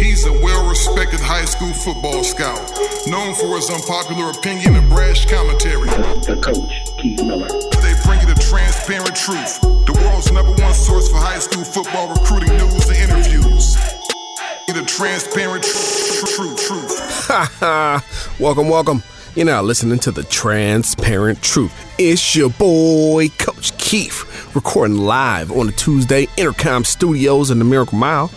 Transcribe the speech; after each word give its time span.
He's 0.00 0.24
a 0.26 0.32
well 0.32 0.68
respected 0.68 1.20
high 1.20 1.44
school 1.44 1.72
football 1.74 2.24
scout, 2.24 2.58
known 3.06 3.34
for 3.34 3.56
his 3.56 3.68
unpopular 3.68 4.30
opinion 4.30 4.76
and 4.76 4.88
brash 4.88 5.26
commentary. 5.26 5.88
The 6.24 6.40
coach, 6.40 6.96
Keith 6.98 7.22
Miller. 7.22 7.48
They 7.84 7.94
bring 8.08 8.20
you 8.20 8.26
the 8.32 8.40
transparent 8.40 9.14
truth, 9.14 9.60
the 9.60 9.92
world's 10.02 10.32
number 10.32 10.52
one 10.52 10.72
source 10.72 11.10
for 11.10 11.18
high 11.18 11.38
school 11.38 11.64
football 11.64 12.08
recruiting 12.08 12.48
news 12.56 12.88
and 12.88 12.96
interviews. 13.10 13.76
The 14.68 14.84
transparent 14.86 15.64
truth. 15.64 16.20
tr- 16.20 16.26
tr- 16.26 16.66
truth. 16.66 17.26
Ha 17.26 17.52
ha. 17.60 18.04
Welcome, 18.38 18.68
welcome. 18.70 19.02
You're 19.34 19.46
now 19.46 19.62
listening 19.62 19.98
to 20.00 20.10
the 20.10 20.24
Transparent 20.24 21.42
Truth. 21.42 21.72
It's 21.98 22.34
your 22.34 22.50
boy, 22.50 23.28
Coach 23.38 23.76
Keith, 23.78 24.54
recording 24.56 24.96
live 24.96 25.52
on 25.52 25.66
the 25.66 25.72
Tuesday 25.72 26.26
Intercom 26.36 26.84
Studios 26.84 27.50
in 27.50 27.58
the 27.58 27.64
Miracle 27.64 27.98
Mile. 27.98 28.30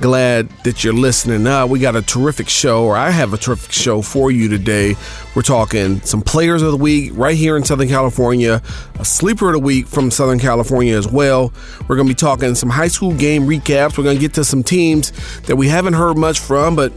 Glad 0.00 0.48
that 0.62 0.84
you're 0.84 0.92
listening 0.92 1.46
up. 1.48 1.70
We 1.70 1.80
got 1.80 1.96
a 1.96 2.02
terrific 2.02 2.48
show, 2.48 2.84
or 2.84 2.96
I 2.96 3.10
have 3.10 3.32
a 3.32 3.36
terrific 3.36 3.72
show 3.72 4.00
for 4.00 4.30
you 4.30 4.48
today. 4.48 4.94
We're 5.34 5.42
talking 5.42 6.00
some 6.02 6.22
players 6.22 6.62
of 6.62 6.70
the 6.70 6.76
week 6.76 7.10
right 7.14 7.36
here 7.36 7.56
in 7.56 7.64
Southern 7.64 7.88
California, 7.88 8.62
a 9.00 9.04
sleeper 9.04 9.48
of 9.48 9.54
the 9.54 9.58
week 9.58 9.88
from 9.88 10.12
Southern 10.12 10.38
California 10.38 10.96
as 10.96 11.08
well. 11.08 11.52
We're 11.88 11.96
going 11.96 12.06
to 12.06 12.14
be 12.14 12.18
talking 12.18 12.54
some 12.54 12.70
high 12.70 12.86
school 12.86 13.12
game 13.12 13.46
recaps. 13.48 13.98
We're 13.98 14.04
going 14.04 14.16
to 14.16 14.20
get 14.20 14.34
to 14.34 14.44
some 14.44 14.62
teams 14.62 15.10
that 15.42 15.56
we 15.56 15.66
haven't 15.66 15.94
heard 15.94 16.16
much 16.16 16.38
from, 16.38 16.76
but 16.76 16.92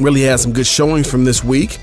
really 0.00 0.22
had 0.22 0.40
some 0.40 0.52
good 0.52 0.66
showings 0.66 1.08
from 1.08 1.24
this 1.24 1.44
week. 1.44 1.78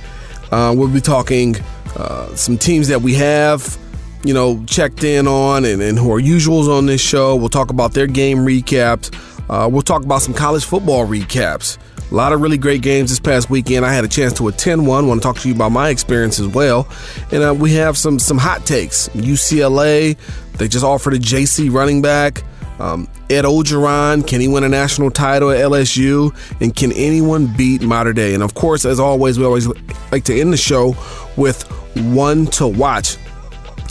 Uh, 0.52 0.74
we'll 0.76 0.90
be 0.90 1.00
talking 1.00 1.56
uh, 1.96 2.36
some 2.36 2.58
teams 2.58 2.90
that 2.90 3.02
we 3.02 3.14
have, 3.14 3.78
you 4.26 4.34
know, 4.34 4.62
checked 4.66 5.06
in 5.06 5.26
on 5.26 5.64
and, 5.64 5.82
and 5.82 5.98
who 5.98 6.12
are 6.12 6.20
usuals 6.20 6.68
on 6.68 6.86
this 6.86 7.02
show. 7.02 7.36
We'll 7.38 7.48
talk 7.48 7.70
about 7.70 7.94
their 7.94 8.08
game 8.08 8.40
recaps. 8.40 9.33
Uh, 9.50 9.70
we'll 9.72 9.82
talk 9.82 10.04
about 10.04 10.22
some 10.22 10.34
college 10.34 10.66
football 10.66 11.06
recaps. 11.06 11.78
A 12.12 12.16
lot 12.16 12.32
of 12.32 12.42
really 12.42 12.58
great 12.58 12.82
games 12.82 13.10
this 13.10 13.20
past 13.20 13.50
weekend. 13.50 13.86
I 13.86 13.94
had 13.94 14.06
a 14.06 14.08
chance 14.08 14.34
to 14.34 14.48
attend 14.48 14.86
one. 14.86 15.08
Want 15.08 15.22
to 15.22 15.26
talk 15.26 15.38
to 15.40 15.48
you 15.50 15.56
about 15.56 15.72
my 15.72 15.90
experience 15.90 16.40
as 16.40 16.48
well. 16.48 16.88
And 17.32 17.44
uh, 17.44 17.54
we 17.54 17.74
have 17.74 17.98
some 17.98 18.20
some 18.20 18.38
hot 18.38 18.66
takes. 18.66 19.10
UCLA, 19.10 20.18
they 20.58 20.68
just 20.68 20.86
offered 20.86 21.16
a 21.16 21.20
JC 21.20 21.72
running 21.72 22.02
back. 22.02 22.44
Um, 22.80 23.08
Ed 23.30 23.46
Orgeron, 23.46 24.28
can 24.28 24.42
he 24.42 24.48
win 24.48 24.64
a 24.64 24.70
national 24.70 25.12
title 25.12 25.52
at 25.52 25.60
LSU? 25.60 26.36
And 26.62 26.76
can 26.76 26.92
anyone 26.92 27.48
beat 27.56 27.82
Mater 27.82 28.14
Dei? 28.14 28.34
And 28.34 28.44
of 28.44 28.54
course, 28.54 28.86
as 28.86 29.00
always, 29.00 29.40
we 29.40 29.46
always 29.46 29.68
like 30.12 30.24
to 30.26 30.40
end 30.40 30.54
the 30.54 30.58
show 30.58 30.96
with 31.38 31.64
one 31.96 32.46
to 32.48 32.68
watch, 32.68 33.18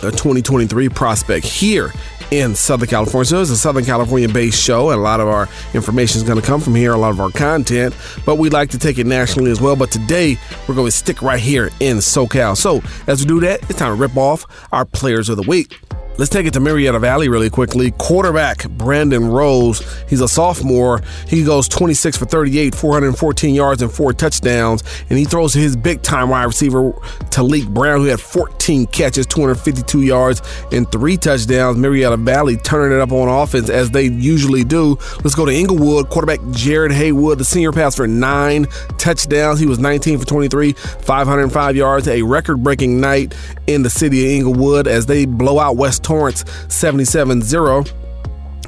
a 0.03 0.11
2023 0.11 0.89
prospect 0.89 1.47
here 1.47 1.92
in 2.33 2.55
Southern 2.55 2.89
California. 2.89 3.27
So 3.27 3.43
it's 3.43 3.51
a 3.51 3.57
Southern 3.59 3.85
California 3.85 4.27
based 4.27 4.61
show, 4.61 4.89
and 4.89 4.99
a 4.99 5.03
lot 5.03 5.21
of 5.21 5.29
our 5.29 5.49
information 5.75 6.17
is 6.17 6.23
going 6.23 6.41
to 6.41 6.47
come 6.47 6.63
from 6.63 6.75
here, 6.75 6.95
a 6.95 6.97
lot 6.97 7.11
of 7.11 7.21
our 7.21 7.31
content, 7.31 7.95
but 8.25 8.37
we'd 8.37 8.55
like 8.55 8.71
to 8.71 8.79
take 8.79 8.99
it 8.99 9.07
nationally 9.07 9.51
as 9.51 9.61
well. 9.61 9.77
But 9.77 9.91
today, 9.91 10.39
we're 10.67 10.75
going 10.75 10.89
to 10.89 10.97
stick 10.97 11.21
right 11.21 11.39
here 11.39 11.71
in 11.81 11.99
SoCal. 11.99 12.57
So 12.57 12.81
as 13.07 13.21
we 13.21 13.27
do 13.27 13.39
that, 13.41 13.63
it's 13.69 13.79
time 13.79 13.95
to 13.95 14.01
rip 14.01 14.17
off 14.17 14.47
our 14.73 14.87
players 14.87 15.29
of 15.29 15.37
the 15.37 15.42
week. 15.42 15.79
Let's 16.18 16.28
take 16.28 16.46
it 16.46 16.52
to 16.52 16.61
Marietta 16.61 16.98
Valley 16.98 17.30
really 17.30 17.48
quickly. 17.48 17.90
Quarterback 17.92 18.68
Brandon 18.68 19.28
Rose, 19.28 19.83
he's 20.08 20.20
a 20.20 20.28
sophomore. 20.28 21.00
He 21.27 21.42
goes 21.42 21.68
26 21.68 22.18
for 22.18 22.27
38, 22.27 22.74
414 22.74 23.55
yards 23.55 23.80
and 23.80 23.90
four 23.90 24.12
touchdowns, 24.12 24.84
and 25.08 25.18
he 25.18 25.24
throws 25.24 25.55
his 25.55 25.74
big 25.74 26.02
time 26.02 26.28
wide 26.28 26.45
receiver 26.45 26.92
Talik 27.30 27.67
Brown, 27.73 28.00
who 28.00 28.06
had 28.06 28.20
14 28.20 28.86
catches, 28.89 29.27
252 29.27 30.02
yards, 30.02 30.42
and 30.70 30.90
three 30.92 31.17
touchdowns. 31.17 31.78
Marietta 31.78 32.18
Valley 32.18 32.58
turning 32.58 32.96
it 32.96 33.00
up 33.00 33.11
on 33.11 33.29
offense 33.29 33.70
as 33.70 33.90
they 33.90 34.05
usually 34.05 34.64
do. 34.64 34.98
Let's 35.24 35.34
go 35.34 35.46
to 35.46 35.52
Inglewood. 35.52 36.11
Quarterback 36.11 36.40
Jared 36.50 36.92
Haywood, 36.92 37.39
the 37.39 37.44
senior 37.44 37.73
pass 37.73 37.96
for 37.96 38.06
nine 38.06 38.67
touchdowns. 38.98 39.61
He 39.61 39.67
was 39.67 39.79
19 39.79 40.18
for 40.18 40.27
23, 40.27 40.73
505 40.73 41.74
yards. 41.74 42.06
A 42.06 42.20
record 42.20 42.62
breaking 42.62 43.00
night 43.00 43.34
in 43.67 43.83
the 43.83 43.90
city 43.90 44.27
of 44.27 44.30
Inglewood 44.33 44.86
as 44.86 45.06
they 45.06 45.24
blow 45.24 45.58
out 45.58 45.77
West 45.77 46.02
Torrance 46.12 46.45
77 46.68 47.40
0. 47.40 47.84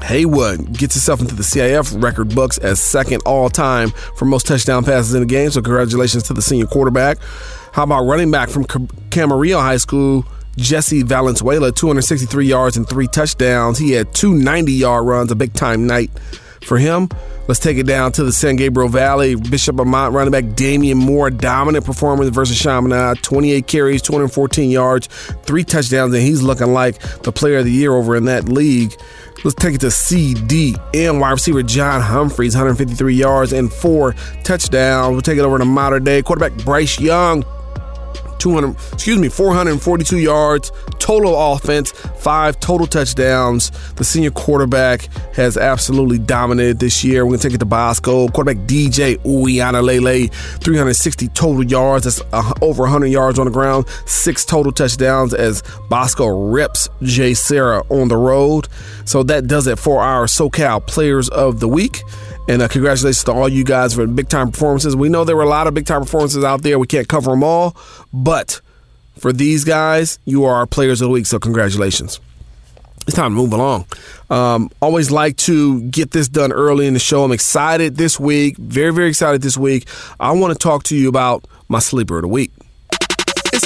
Haywood 0.01 0.75
gets 0.75 0.95
himself 0.95 1.21
into 1.21 1.35
the 1.35 1.43
CIF 1.43 2.01
record 2.01 2.33
books 2.33 2.57
as 2.57 2.81
second 2.81 3.21
all 3.23 3.51
time 3.51 3.91
for 4.17 4.25
most 4.25 4.47
touchdown 4.47 4.83
passes 4.83 5.13
in 5.13 5.19
the 5.19 5.27
game. 5.27 5.51
So, 5.51 5.61
congratulations 5.61 6.23
to 6.23 6.33
the 6.33 6.41
senior 6.41 6.65
quarterback. 6.65 7.19
How 7.71 7.83
about 7.83 8.05
running 8.05 8.31
back 8.31 8.49
from 8.49 8.65
Camarillo 8.65 9.61
High 9.61 9.77
School? 9.77 10.25
Jesse 10.57 11.03
Valenzuela, 11.03 11.71
263 11.71 12.47
yards 12.47 12.77
and 12.77 12.89
three 12.89 13.07
touchdowns. 13.07 13.77
He 13.77 13.91
had 13.91 14.11
two 14.11 14.33
90 14.33 14.71
yard 14.71 15.05
runs, 15.05 15.31
a 15.31 15.35
big 15.35 15.53
time 15.53 15.85
night 15.85 16.09
for 16.65 16.77
him. 16.77 17.09
Let's 17.47 17.59
take 17.59 17.77
it 17.77 17.85
down 17.85 18.11
to 18.13 18.23
the 18.23 18.31
San 18.31 18.55
Gabriel 18.55 18.89
Valley. 18.89 19.35
Bishop 19.35 19.79
Amat 19.79 20.11
running 20.11 20.31
back 20.31 20.55
Damian 20.55 20.97
Moore, 20.97 21.29
dominant 21.29 21.85
performance 21.85 22.29
versus 22.29 22.57
Chaminade. 22.57 23.21
28 23.21 23.67
carries, 23.67 24.01
214 24.01 24.71
yards, 24.71 25.07
three 25.43 25.63
touchdowns, 25.63 26.13
and 26.13 26.23
he's 26.23 26.41
looking 26.41 26.73
like 26.73 26.99
the 27.21 27.31
player 27.31 27.59
of 27.59 27.65
the 27.65 27.71
year 27.71 27.93
over 27.93 28.15
in 28.15 28.25
that 28.25 28.49
league. 28.49 28.93
Let's 29.43 29.53
take 29.53 29.75
it 29.75 29.81
to 29.81 29.91
CD 29.91 30.75
and 30.95 31.19
wide 31.19 31.33
receiver 31.33 31.61
John 31.61 32.01
Humphreys, 32.01 32.55
153 32.55 33.13
yards 33.13 33.53
and 33.53 33.71
four 33.71 34.13
touchdowns. 34.43 35.11
We'll 35.11 35.21
take 35.21 35.37
it 35.37 35.41
over 35.41 35.59
to 35.59 35.65
Mater 35.65 35.99
Dei. 35.99 36.23
Quarterback 36.23 36.53
Bryce 36.65 36.99
Young, 36.99 37.45
200, 38.45 38.75
excuse 38.93 39.17
me, 39.17 39.27
442 39.27 40.19
yards, 40.19 40.71
total 40.99 41.53
offense, 41.53 41.89
five 41.89 42.59
total 42.59 42.85
touchdowns. 42.85 43.71
The 43.95 44.03
senior 44.03 44.29
quarterback 44.29 45.07
has 45.33 45.57
absolutely 45.57 46.19
dominated 46.19 46.77
this 46.77 47.03
year. 47.03 47.25
We're 47.25 47.37
to 47.37 47.41
take 47.41 47.55
it 47.55 47.57
to 47.57 47.65
Bosco. 47.65 48.27
Quarterback 48.27 48.67
DJ 48.67 49.17
Uiagalelei, 49.23 50.31
360 50.61 51.27
total 51.29 51.65
yards. 51.65 52.03
That's 52.03 52.21
over 52.61 52.83
100 52.83 53.07
yards 53.07 53.39
on 53.39 53.45
the 53.45 53.51
ground, 53.51 53.87
six 54.05 54.45
total 54.45 54.71
touchdowns 54.71 55.33
as 55.33 55.63
Bosco 55.89 56.27
rips 56.27 56.87
JSerra 57.01 57.83
on 57.89 58.09
the 58.09 58.17
road. 58.17 58.67
So 59.05 59.23
that 59.23 59.47
does 59.47 59.65
it 59.65 59.79
for 59.79 60.03
our 60.03 60.27
SoCal 60.27 60.85
Players 60.85 61.29
of 61.29 61.59
the 61.59 61.67
Week. 61.67 62.03
And 62.47 62.61
uh, 62.61 62.67
congratulations 62.67 63.23
to 63.23 63.31
all 63.31 63.49
you 63.49 63.63
guys 63.63 63.95
for 63.95 64.05
big 64.05 64.29
time 64.29 64.51
performances. 64.51 64.95
We 64.95 65.09
know 65.09 65.23
there 65.23 65.35
were 65.35 65.43
a 65.43 65.49
lot 65.49 65.67
of 65.67 65.73
big 65.73 65.85
time 65.85 66.01
performances 66.01 66.43
out 66.43 66.61
there. 66.61 66.77
We 66.77 66.87
can't 66.87 67.07
cover 67.07 67.31
them 67.31 67.43
all, 67.43 67.75
but 68.13 68.61
for 69.17 69.33
these 69.33 69.63
guys, 69.63 70.19
you 70.25 70.45
are 70.45 70.55
our 70.55 70.67
players 70.67 71.01
of 71.01 71.07
the 71.07 71.11
week. 71.11 71.25
So 71.25 71.39
congratulations. 71.39 72.19
It's 73.07 73.15
time 73.15 73.31
to 73.31 73.35
move 73.35 73.53
along. 73.53 73.85
Um, 74.29 74.69
always 74.81 75.11
like 75.11 75.37
to 75.37 75.81
get 75.83 76.11
this 76.11 76.27
done 76.27 76.51
early 76.51 76.87
in 76.87 76.93
the 76.93 76.99
show. 76.99 77.23
I'm 77.23 77.31
excited 77.31 77.97
this 77.97 78.19
week, 78.19 78.57
very, 78.57 78.91
very 78.91 79.09
excited 79.09 79.41
this 79.41 79.57
week. 79.57 79.87
I 80.19 80.31
want 80.31 80.53
to 80.53 80.57
talk 80.57 80.83
to 80.85 80.95
you 80.95 81.07
about 81.07 81.45
my 81.67 81.79
sleeper 81.79 82.17
of 82.17 82.23
the 82.23 82.27
week. 82.27 82.51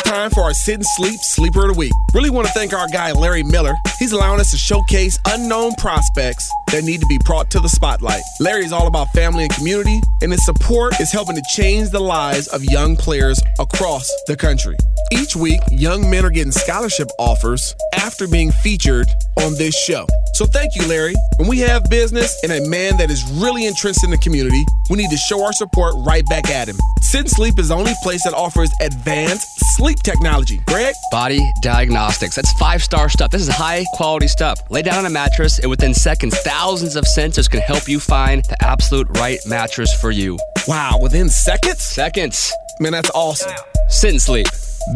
Time 0.09 0.31
for 0.31 0.42
our 0.42 0.56
sit 0.56 0.74
and 0.74 0.86
sleep 0.88 1.20
sleeper 1.20 1.68
of 1.68 1.75
the 1.75 1.78
week. 1.78 1.92
Really 2.16 2.31
want 2.31 2.47
to 2.47 2.53
thank 2.53 2.74
our 2.74 2.88
guy 2.88 3.12
Larry 3.12 3.44
Miller. 3.44 3.75
He's 4.00 4.12
allowing 4.12 4.40
us 4.40 4.50
to 4.50 4.58
showcase 4.58 5.20
unknown 5.28 5.74
prospects 5.75 6.50
that 6.72 6.84
need 6.84 7.00
to 7.02 7.06
be 7.06 7.20
brought 7.25 7.52
to 7.52 7.59
the 7.59 7.70
spotlight. 7.70 8.24
Larry 8.40 8.66
is 8.66 8.72
all 8.72 8.88
about 8.88 9.09
family 9.14 9.44
and 9.44 9.53
community, 9.53 10.02
and 10.24 10.31
his 10.31 10.44
support 10.44 11.00
is 11.00 11.11
helping 11.11 11.35
to 11.35 11.44
change 11.53 11.91
the 11.91 12.00
lives 12.00 12.47
of 12.47 12.64
young 12.64 12.96
players 12.96 13.40
across 13.59 14.09
the 14.26 14.35
country. 14.35 14.76
Each 15.11 15.35
week, 15.35 15.61
young 15.70 16.09
men 16.09 16.26
are 16.26 16.32
getting 16.32 16.52
scholarship 16.52 17.09
offers 17.20 17.76
after 17.94 18.28
being 18.28 18.52
featured 18.52 19.06
on 19.38 19.53
this 19.59 19.78
show. 19.78 20.08
So 20.34 20.47
thank 20.47 20.76
you, 20.76 20.88
Larry. 20.88 21.14
When 21.38 21.47
we 21.47 21.59
have 21.59 21.84
business 21.88 22.35
and 22.44 22.52
a 22.52 22.67
man 22.67 22.97
that 22.97 23.11
is 23.11 23.23
really 23.34 23.67
entrenched 23.67 24.03
in 24.03 24.09
the 24.09 24.17
community, 24.17 24.66
we 24.90 24.97
need 24.97 25.11
to 25.11 25.17
show 25.17 25.44
our 25.46 25.53
support 25.53 25.94
right 26.00 26.26
back 26.29 26.50
at 26.50 26.67
him. 26.67 26.78
Sit 27.02 27.22
and 27.22 27.29
Sleep 27.29 27.59
is 27.59 27.67
the 27.67 27.76
only 27.76 27.94
place 28.02 28.23
that 28.23 28.34
offers 28.34 28.72
advanced 28.82 29.47
sleep 29.76 29.98
technology. 30.01 30.61
Greg? 30.67 30.93
Body 31.11 31.40
Diagnostics. 31.61 32.35
That's 32.35 32.51
five 32.53 32.84
star 32.84 33.09
stuff. 33.09 33.31
This 33.31 33.41
is 33.41 33.49
high 33.49 33.85
quality 33.93 34.28
stuff. 34.28 34.59
Lay 34.69 34.81
down 34.81 34.99
on 34.99 35.05
a 35.05 35.09
mattress, 35.09 35.59
and 35.59 35.69
within 35.69 35.93
seconds, 35.93 36.37
thousands 36.40 36.96
of 36.96 37.05
sensors 37.05 37.49
can 37.49 37.61
help 37.61 37.87
you 37.87 37.99
find 37.99 38.43
the 38.46 38.57
absolute 38.63 39.07
right 39.17 39.40
mattress 39.47 39.93
for 39.99 40.11
you. 40.11 40.37
Wow, 40.67 40.99
within 41.01 41.29
seconds? 41.29 41.84
Seconds. 41.84 42.51
Man, 42.79 42.91
that's 42.91 43.11
awesome. 43.11 43.51
Sit 43.90 44.11
and 44.11 44.22
sleep. 44.22 44.47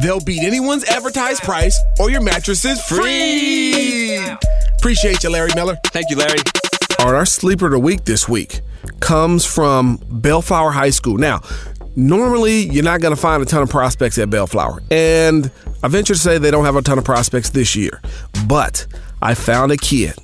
They'll 0.01 0.21
beat 0.21 0.43
anyone's 0.43 0.85
advertised 0.85 1.43
price, 1.43 1.79
or 1.99 2.09
your 2.09 2.21
mattress 2.21 2.65
is 2.65 2.81
free. 2.83 4.17
Appreciate 4.77 5.23
you, 5.23 5.29
Larry 5.29 5.51
Miller. 5.55 5.77
Thank 5.87 6.09
you, 6.09 6.15
Larry. 6.15 6.39
All 6.99 7.07
right, 7.07 7.17
our 7.17 7.25
sleeper 7.25 7.65
of 7.65 7.71
the 7.73 7.79
week 7.79 8.05
this 8.05 8.29
week 8.29 8.61
comes 8.99 9.45
from 9.45 9.99
Bellflower 10.09 10.71
High 10.71 10.89
School. 10.89 11.17
Now, 11.17 11.41
Normally, 11.95 12.61
you're 12.69 12.83
not 12.83 13.01
going 13.01 13.15
to 13.15 13.21
find 13.21 13.43
a 13.43 13.45
ton 13.45 13.61
of 13.61 13.69
prospects 13.69 14.17
at 14.17 14.29
Bellflower. 14.29 14.81
And 14.89 15.51
I 15.83 15.87
venture 15.87 16.13
to 16.13 16.19
say 16.19 16.37
they 16.37 16.51
don't 16.51 16.65
have 16.65 16.75
a 16.75 16.81
ton 16.81 16.97
of 16.97 17.03
prospects 17.03 17.51
this 17.51 17.75
year. 17.75 18.01
But 18.47 18.87
I 19.21 19.35
found 19.35 19.71
a 19.71 19.77
kid. 19.77 20.15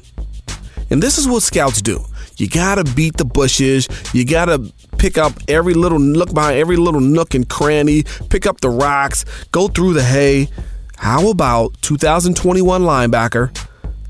And 0.89 1.04
this 1.04 1.18
is 1.18 1.27
what 1.27 1.44
scouts 1.44 1.81
do. 1.81 2.04
You 2.38 2.48
gotta 2.48 2.83
beat 2.95 3.18
the 3.18 3.25
bushes. 3.25 3.88
You 4.13 4.25
gotta 4.25 4.71
pick 4.98 5.18
up 5.18 5.33
every 5.48 5.74
little 5.74 6.00
nook 6.00 6.33
behind 6.33 6.57
every 6.57 6.77
little 6.77 7.01
nook 7.01 7.33
and 7.33 7.48
cranny, 7.48 8.04
pick 8.30 8.45
up 8.45 8.62
the 8.62 8.69
rocks, 8.69 9.25
go 9.51 9.68
through 9.68 9.94
the 9.94 10.04
hay. 10.04 10.50
How 10.98 11.30
about 11.30 11.81
2021 11.81 12.81
linebacker 12.81 13.56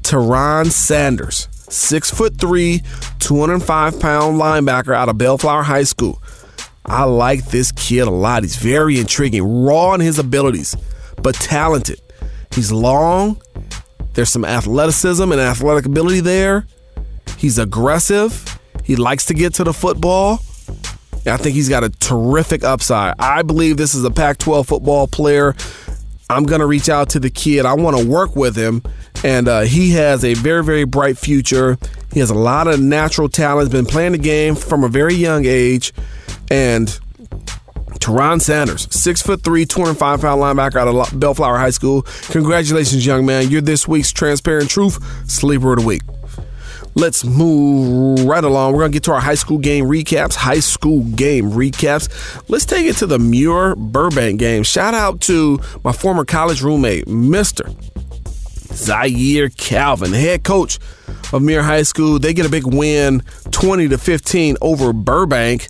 Teron 0.02 0.72
Sanders, 0.72 1.48
six 1.52 2.10
foot 2.10 2.38
three, 2.38 2.82
205 3.20 4.00
pound 4.00 4.40
linebacker 4.40 4.96
out 4.96 5.10
of 5.10 5.18
Bellflower 5.18 5.64
High 5.64 5.84
School. 5.84 6.22
I 6.90 7.04
like 7.04 7.46
this 7.46 7.72
kid 7.72 8.08
a 8.08 8.12
lot. 8.12 8.44
He's 8.44 8.56
very 8.56 9.00
intriguing, 9.00 9.64
raw 9.64 9.94
in 9.94 10.02
his 10.02 10.18
abilities, 10.18 10.76
but 11.22 11.36
talented. 11.36 12.02
He's 12.52 12.72
long. 12.72 13.40
There's 14.14 14.30
some 14.30 14.44
athleticism 14.44 15.32
and 15.32 15.40
athletic 15.40 15.86
ability 15.86 16.22
there. 16.22 16.66
He's 17.38 17.60
aggressive. 17.60 18.60
He 18.84 18.96
likes 18.96 19.26
to 19.28 19.36
get 19.36 19.54
to 19.56 19.64
the 19.64 19.74
football. 19.74 20.40
I 21.26 21.38
think 21.38 21.54
he's 21.54 21.70
got 21.70 21.84
a 21.84 21.90
terrific 21.90 22.64
upside. 22.64 23.14
I 23.20 23.44
believe 23.44 23.78
this 23.78 23.94
is 23.94 24.04
a 24.04 24.10
Pac 24.10 24.40
12 24.40 24.68
football 24.68 25.08
player. 25.08 25.56
I'm 26.30 26.44
going 26.44 26.62
to 26.62 26.66
reach 26.66 26.90
out 26.90 27.10
to 27.12 27.20
the 27.20 27.30
kid. 27.30 27.66
I 27.66 27.74
want 27.74 27.98
to 27.98 28.08
work 28.08 28.36
with 28.36 28.56
him. 28.56 28.82
And 29.24 29.48
uh, 29.48 29.62
he 29.62 29.92
has 29.92 30.24
a 30.24 30.34
very, 30.34 30.64
very 30.64 30.86
bright 30.86 31.18
future. 31.18 31.78
He 32.14 32.20
has 32.20 32.30
a 32.30 32.36
lot 32.36 32.68
of 32.68 32.80
natural 32.80 33.30
talent, 33.30 33.72
been 33.72 33.86
playing 33.86 34.14
the 34.14 34.18
game 34.18 34.56
from 34.56 34.84
a 34.84 34.88
very 34.88 35.14
young 35.14 35.46
age. 35.46 35.94
And 36.52 36.88
Teron 38.00 38.42
Sanders, 38.42 38.88
six 38.92 39.22
foot 39.22 39.44
three, 39.44 39.66
205 39.66 40.22
pound 40.22 40.42
linebacker 40.42 40.78
out 40.78 40.88
of 40.88 41.20
Bellflower 41.20 41.58
High 41.58 41.70
School. 41.70 42.04
Congratulations, 42.32 43.06
young 43.06 43.26
man. 43.26 43.50
You're 43.50 43.62
this 43.62 43.88
week's 43.88 44.12
Transparent 44.12 44.70
Truth 44.70 45.30
Sleeper 45.30 45.74
of 45.74 45.80
the 45.80 45.86
Week. 45.86 46.02
Let's 46.96 47.24
move 47.24 48.26
right 48.26 48.44
along. 48.44 48.74
We're 48.74 48.80
going 48.80 48.92
to 48.92 48.96
get 48.96 49.04
to 49.04 49.14
our 49.14 49.20
high 49.20 49.36
school 49.36 49.58
game 49.58 49.86
recaps. 49.86 50.36
High 50.36 50.60
school 50.60 51.04
game 51.04 51.52
recaps. 51.52 52.10
Let's 52.50 52.66
take 52.66 52.86
it 52.86 52.98
to 52.98 53.06
the 53.06 53.20
Muir 53.20 53.76
Burbank 53.76 54.40
game. 54.40 54.64
Shout 54.64 54.94
out 54.94 55.22
to 55.22 55.60
my 55.84 55.92
former 55.92 56.26
college 56.26 56.62
roommate, 56.62 57.06
Mr. 57.06 57.74
Zaire 58.74 59.50
Calvin, 59.50 60.14
head 60.14 60.44
coach 60.44 60.80
of 61.32 61.42
Muir 61.42 61.64
High 61.64 61.84
School. 61.84 62.18
They 62.20 62.34
get 62.34 62.46
a 62.46 62.50
big 62.50 62.66
win, 62.66 63.24
20 63.52 63.90
to 63.90 63.98
15 63.98 64.58
over 64.62 64.92
Burbank. 64.92 65.68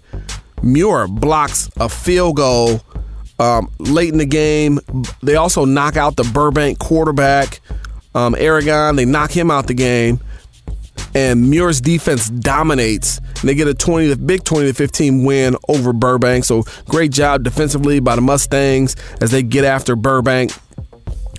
Muir 0.64 1.08
blocks 1.08 1.70
a 1.78 1.90
field 1.90 2.36
goal 2.36 2.82
um, 3.40 3.72
late 3.80 4.10
in 4.12 4.18
the 4.18 4.26
game. 4.26 4.80
They 5.24 5.36
also 5.36 5.66
knock 5.66 5.98
out 5.98 6.16
the 6.16 6.24
Burbank 6.24 6.80
quarterback, 6.80 7.62
um, 8.16 8.36
Aragon. 8.38 8.96
They 8.96 9.06
knock 9.06 9.32
him 9.32 9.50
out 9.50 9.68
the 9.68 9.74
game 9.74 10.20
and 11.16 11.50
Muir's 11.50 11.82
defense 11.82 12.30
dominates. 12.30 13.18
And 13.18 13.50
they 13.50 13.56
get 13.56 13.68
a 13.68 13.74
20 13.74 14.10
to 14.10 14.16
big 14.18 14.44
20 14.44 14.68
to 14.68 14.74
15 14.74 15.24
win 15.24 15.56
over 15.68 15.94
Burbank. 15.94 16.46
So 16.46 16.64
great 16.88 17.12
job 17.12 17.44
defensively 17.44 18.00
by 18.00 18.16
the 18.16 18.22
Mustangs 18.22 18.96
as 19.22 19.32
they 19.32 19.44
get 19.44 19.66
after 19.66 19.96
Burbank. 19.96 20.52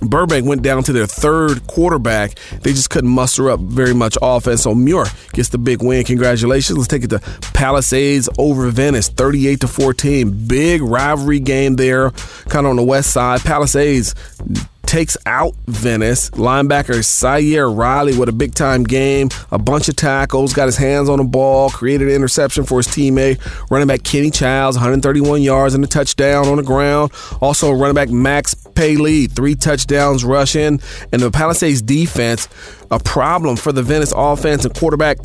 Burbank 0.01 0.45
went 0.47 0.61
down 0.61 0.83
to 0.83 0.93
their 0.93 1.05
third 1.05 1.65
quarterback. 1.67 2.37
They 2.61 2.73
just 2.73 2.89
couldn't 2.89 3.09
muster 3.09 3.49
up 3.49 3.59
very 3.59 3.93
much 3.93 4.17
offense. 4.21 4.63
So 4.63 4.73
Muir 4.73 5.05
gets 5.33 5.49
the 5.49 5.57
big 5.57 5.83
win. 5.83 6.03
Congratulations. 6.03 6.77
Let's 6.77 6.87
take 6.87 7.03
it 7.03 7.09
to 7.11 7.19
Palisades 7.53 8.27
over 8.37 8.69
Venice, 8.71 9.09
38 9.09 9.61
to 9.61 9.67
14. 9.67 10.47
Big 10.47 10.81
rivalry 10.81 11.39
game 11.39 11.75
there, 11.75 12.11
kind 12.49 12.65
of 12.65 12.71
on 12.71 12.75
the 12.77 12.83
west 12.83 13.11
side. 13.11 13.41
Palisades 13.41 14.15
takes 14.91 15.15
out 15.25 15.55
Venice. 15.67 16.31
Linebacker 16.31 17.01
Syer 17.01 17.73
Riley 17.73 18.17
with 18.17 18.27
a 18.27 18.33
big 18.33 18.53
time 18.53 18.83
game, 18.83 19.29
a 19.49 19.57
bunch 19.57 19.87
of 19.87 19.95
tackles, 19.95 20.51
got 20.51 20.65
his 20.65 20.75
hands 20.75 21.07
on 21.07 21.19
the 21.19 21.23
ball, 21.23 21.69
created 21.69 22.09
an 22.09 22.13
interception 22.13 22.65
for 22.65 22.79
his 22.79 22.87
teammate. 22.87 23.39
Running 23.71 23.87
back 23.87 24.03
Kenny 24.03 24.29
Childs, 24.29 24.75
131 24.75 25.43
yards 25.43 25.75
and 25.75 25.83
a 25.85 25.87
touchdown 25.87 26.45
on 26.47 26.57
the 26.57 26.63
ground. 26.63 27.13
Also, 27.39 27.71
running 27.71 27.95
back 27.95 28.09
Max 28.09 28.53
Paley, 28.53 29.27
three 29.27 29.55
touchdowns 29.55 30.25
rushing. 30.25 30.81
And 31.13 31.21
the 31.21 31.31
Palisades 31.31 31.81
defense, 31.81 32.49
a 32.91 32.99
problem 32.99 33.55
for 33.55 33.71
the 33.71 33.83
Venice 33.83 34.11
offense 34.13 34.65
and 34.65 34.75
quarterback 34.75 35.19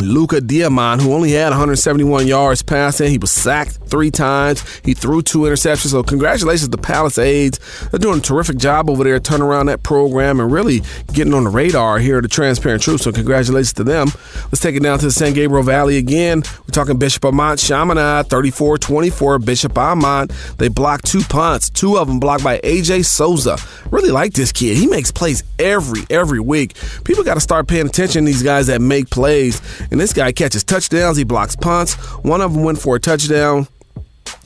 Luca 0.00 0.40
Diamond, 0.40 1.02
who 1.02 1.12
only 1.12 1.32
had 1.32 1.48
171 1.50 2.26
yards 2.26 2.62
passing. 2.62 3.10
He 3.10 3.18
was 3.18 3.30
sacked 3.30 3.78
three 3.86 4.10
times. 4.10 4.64
He 4.84 4.94
threw 4.94 5.22
two 5.22 5.40
interceptions. 5.40 5.90
So, 5.90 6.02
congratulations 6.02 6.68
to 6.68 6.78
Palisades. 6.78 7.58
They're 7.90 7.98
doing 7.98 8.18
a 8.18 8.22
terrific 8.22 8.58
job 8.58 8.88
over 8.88 9.04
there, 9.04 9.18
turning 9.20 9.46
around 9.46 9.66
that 9.66 9.82
program 9.82 10.40
and 10.40 10.50
really 10.50 10.82
getting 11.12 11.34
on 11.34 11.44
the 11.44 11.50
radar 11.50 11.98
here 11.98 12.18
at 12.18 12.22
the 12.22 12.28
Transparent 12.28 12.82
Truth. 12.82 13.02
So, 13.02 13.12
congratulations 13.12 13.72
to 13.74 13.84
them. 13.84 14.08
Let's 14.46 14.60
take 14.60 14.76
it 14.76 14.82
down 14.82 14.98
to 15.00 15.06
the 15.06 15.12
San 15.12 15.32
Gabriel 15.32 15.62
Valley 15.62 15.96
again. 15.96 16.42
We're 16.60 16.72
talking 16.72 16.98
Bishop 16.98 17.24
Amat 17.24 17.58
Chaminade, 17.58 18.26
34 18.26 18.78
24. 18.78 19.38
Bishop 19.38 19.76
Amat, 19.76 20.30
they 20.58 20.68
blocked 20.68 21.06
two 21.06 21.22
punts, 21.22 21.70
two 21.70 21.98
of 21.98 22.08
them 22.08 22.20
blocked 22.20 22.44
by 22.44 22.58
AJ 22.60 23.04
Souza. 23.04 23.56
Really 23.90 24.10
like 24.10 24.32
this 24.34 24.52
kid. 24.52 24.76
He 24.76 24.86
makes 24.86 25.10
plays 25.10 25.42
every, 25.58 26.02
every 26.10 26.40
week. 26.40 26.76
People 27.04 27.24
got 27.24 27.34
to 27.34 27.40
start 27.40 27.68
paying 27.68 27.86
attention 27.86 28.24
to 28.24 28.26
these 28.26 28.42
guys 28.42 28.68
that 28.68 28.80
make 28.80 29.10
plays. 29.10 29.60
And 29.90 30.00
this 30.00 30.12
guy 30.12 30.32
catches 30.32 30.64
touchdowns, 30.64 31.16
he 31.16 31.24
blocks 31.24 31.56
punts. 31.56 31.94
One 32.22 32.40
of 32.40 32.52
them 32.52 32.62
went 32.62 32.80
for 32.80 32.96
a 32.96 33.00
touchdown. 33.00 33.66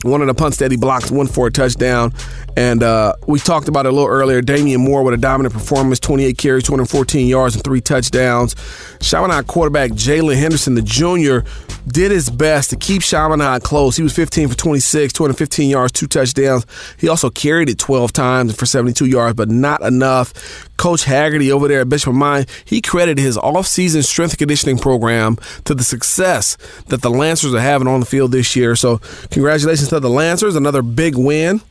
One 0.03 0.21
of 0.21 0.27
the 0.27 0.33
punts 0.33 0.57
that 0.57 0.71
he 0.71 0.77
blocked 0.77 1.11
went 1.11 1.29
for 1.29 1.47
a 1.47 1.51
touchdown. 1.51 2.13
And 2.55 2.83
uh, 2.83 3.13
we 3.27 3.39
talked 3.39 3.67
about 3.67 3.85
it 3.85 3.89
a 3.89 3.91
little 3.91 4.09
earlier. 4.09 4.41
Damian 4.41 4.81
Moore 4.81 5.03
with 5.03 5.13
a 5.13 5.17
dominant 5.17 5.53
performance 5.53 5.99
28 5.99 6.37
carries, 6.37 6.63
214 6.63 7.27
yards, 7.27 7.55
and 7.55 7.63
three 7.63 7.81
touchdowns. 7.81 8.55
Chaminade 9.01 9.47
quarterback 9.47 9.91
Jalen 9.91 10.37
Henderson, 10.37 10.75
the 10.75 10.81
junior, 10.81 11.43
did 11.87 12.11
his 12.11 12.29
best 12.29 12.69
to 12.69 12.75
keep 12.75 13.01
Chaminade 13.01 13.63
close. 13.63 13.97
He 13.97 14.03
was 14.03 14.13
15 14.13 14.49
for 14.49 14.55
26, 14.55 15.13
215 15.13 15.69
yards, 15.69 15.91
two 15.91 16.07
touchdowns. 16.07 16.65
He 16.97 17.07
also 17.07 17.29
carried 17.29 17.69
it 17.69 17.79
12 17.79 18.13
times 18.13 18.55
for 18.55 18.65
72 18.65 19.05
yards, 19.05 19.35
but 19.35 19.49
not 19.49 19.81
enough. 19.81 20.33
Coach 20.77 21.03
Haggerty 21.05 21.51
over 21.51 21.67
there 21.67 21.81
at 21.81 21.89
Bishop 21.89 22.13
Mine, 22.13 22.45
he 22.65 22.81
credited 22.81 23.19
his 23.23 23.37
offseason 23.37 24.03
strength 24.03 24.37
conditioning 24.37 24.77
program 24.77 25.37
to 25.65 25.75
the 25.75 25.83
success 25.83 26.57
that 26.87 27.01
the 27.01 27.09
Lancers 27.09 27.53
are 27.53 27.61
having 27.61 27.87
on 27.87 27.99
the 27.99 28.05
field 28.05 28.31
this 28.31 28.55
year. 28.55 28.75
So, 28.75 28.97
congratulations 29.31 29.72
to 29.79 29.99
the 29.99 30.09
Lancers, 30.09 30.55
another 30.55 30.81
big 30.81 31.15
win. 31.15 31.61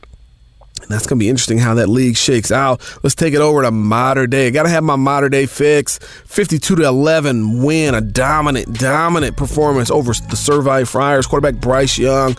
And 0.81 0.91
that's 0.91 1.07
going 1.07 1.17
to 1.17 1.23
be 1.23 1.29
interesting 1.29 1.59
how 1.59 1.75
that 1.75 1.87
league 1.87 2.17
shakes 2.17 2.51
out. 2.51 2.81
Let's 3.03 3.15
take 3.15 3.33
it 3.33 3.39
over 3.39 3.61
to 3.61 3.71
Mater 3.71 4.27
Dei. 4.27 4.51
Got 4.51 4.63
to 4.63 4.69
have 4.69 4.83
my 4.83 4.97
Mater 4.97 5.29
Dei 5.29 5.45
fix. 5.45 5.97
52 6.25 6.75
to 6.75 6.83
11 6.83 7.63
win, 7.63 7.95
a 7.95 8.01
dominant, 8.01 8.77
dominant 8.79 9.37
performance 9.37 9.89
over 9.89 10.11
the 10.11 10.35
Servite 10.35 10.89
Friars. 10.89 11.25
Quarterback 11.25 11.61
Bryce 11.61 11.97
Young. 11.97 12.35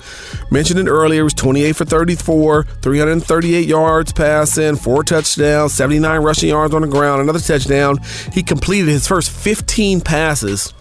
Mentioned 0.50 0.78
it 0.78 0.88
earlier, 0.88 1.20
it 1.20 1.24
was 1.24 1.34
28 1.34 1.74
for 1.74 1.84
34, 1.86 2.64
338 2.82 3.66
yards 3.66 4.12
passing, 4.12 4.76
four 4.76 5.02
touchdowns, 5.02 5.72
79 5.72 6.20
rushing 6.20 6.50
yards 6.50 6.74
on 6.74 6.82
the 6.82 6.88
ground, 6.88 7.22
another 7.22 7.40
touchdown. 7.40 7.98
He 8.32 8.42
completed 8.42 8.88
his 8.88 9.08
first 9.08 9.30
15 9.30 10.02
passes. 10.02 10.74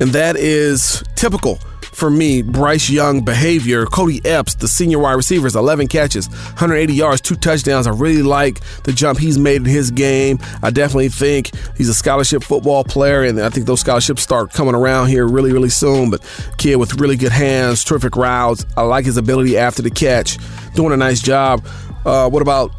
And 0.00 0.10
that 0.10 0.36
is 0.36 1.04
typical 1.14 1.60
for 1.96 2.10
me, 2.10 2.42
Bryce 2.42 2.90
Young 2.90 3.24
behavior. 3.24 3.86
Cody 3.86 4.20
Epps, 4.22 4.54
the 4.54 4.68
senior 4.68 4.98
wide 4.98 5.14
receiver, 5.14 5.46
is 5.46 5.56
11 5.56 5.88
catches, 5.88 6.28
180 6.28 6.92
yards, 6.92 7.22
two 7.22 7.36
touchdowns. 7.36 7.86
I 7.86 7.90
really 7.90 8.22
like 8.22 8.60
the 8.84 8.92
jump 8.92 9.18
he's 9.18 9.38
made 9.38 9.56
in 9.56 9.64
his 9.64 9.90
game. 9.90 10.38
I 10.62 10.70
definitely 10.70 11.08
think 11.08 11.52
he's 11.74 11.88
a 11.88 11.94
scholarship 11.94 12.44
football 12.44 12.84
player, 12.84 13.22
and 13.22 13.40
I 13.40 13.48
think 13.48 13.64
those 13.64 13.80
scholarships 13.80 14.22
start 14.22 14.52
coming 14.52 14.74
around 14.74 15.08
here 15.08 15.26
really, 15.26 15.52
really 15.52 15.70
soon. 15.70 16.10
But 16.10 16.22
kid 16.58 16.76
with 16.76 17.00
really 17.00 17.16
good 17.16 17.32
hands, 17.32 17.82
terrific 17.82 18.14
routes. 18.14 18.66
I 18.76 18.82
like 18.82 19.06
his 19.06 19.16
ability 19.16 19.56
after 19.56 19.80
the 19.80 19.90
catch, 19.90 20.36
doing 20.74 20.92
a 20.92 20.98
nice 20.98 21.22
job. 21.22 21.66
Uh, 22.04 22.28
what 22.28 22.42
about 22.42 22.72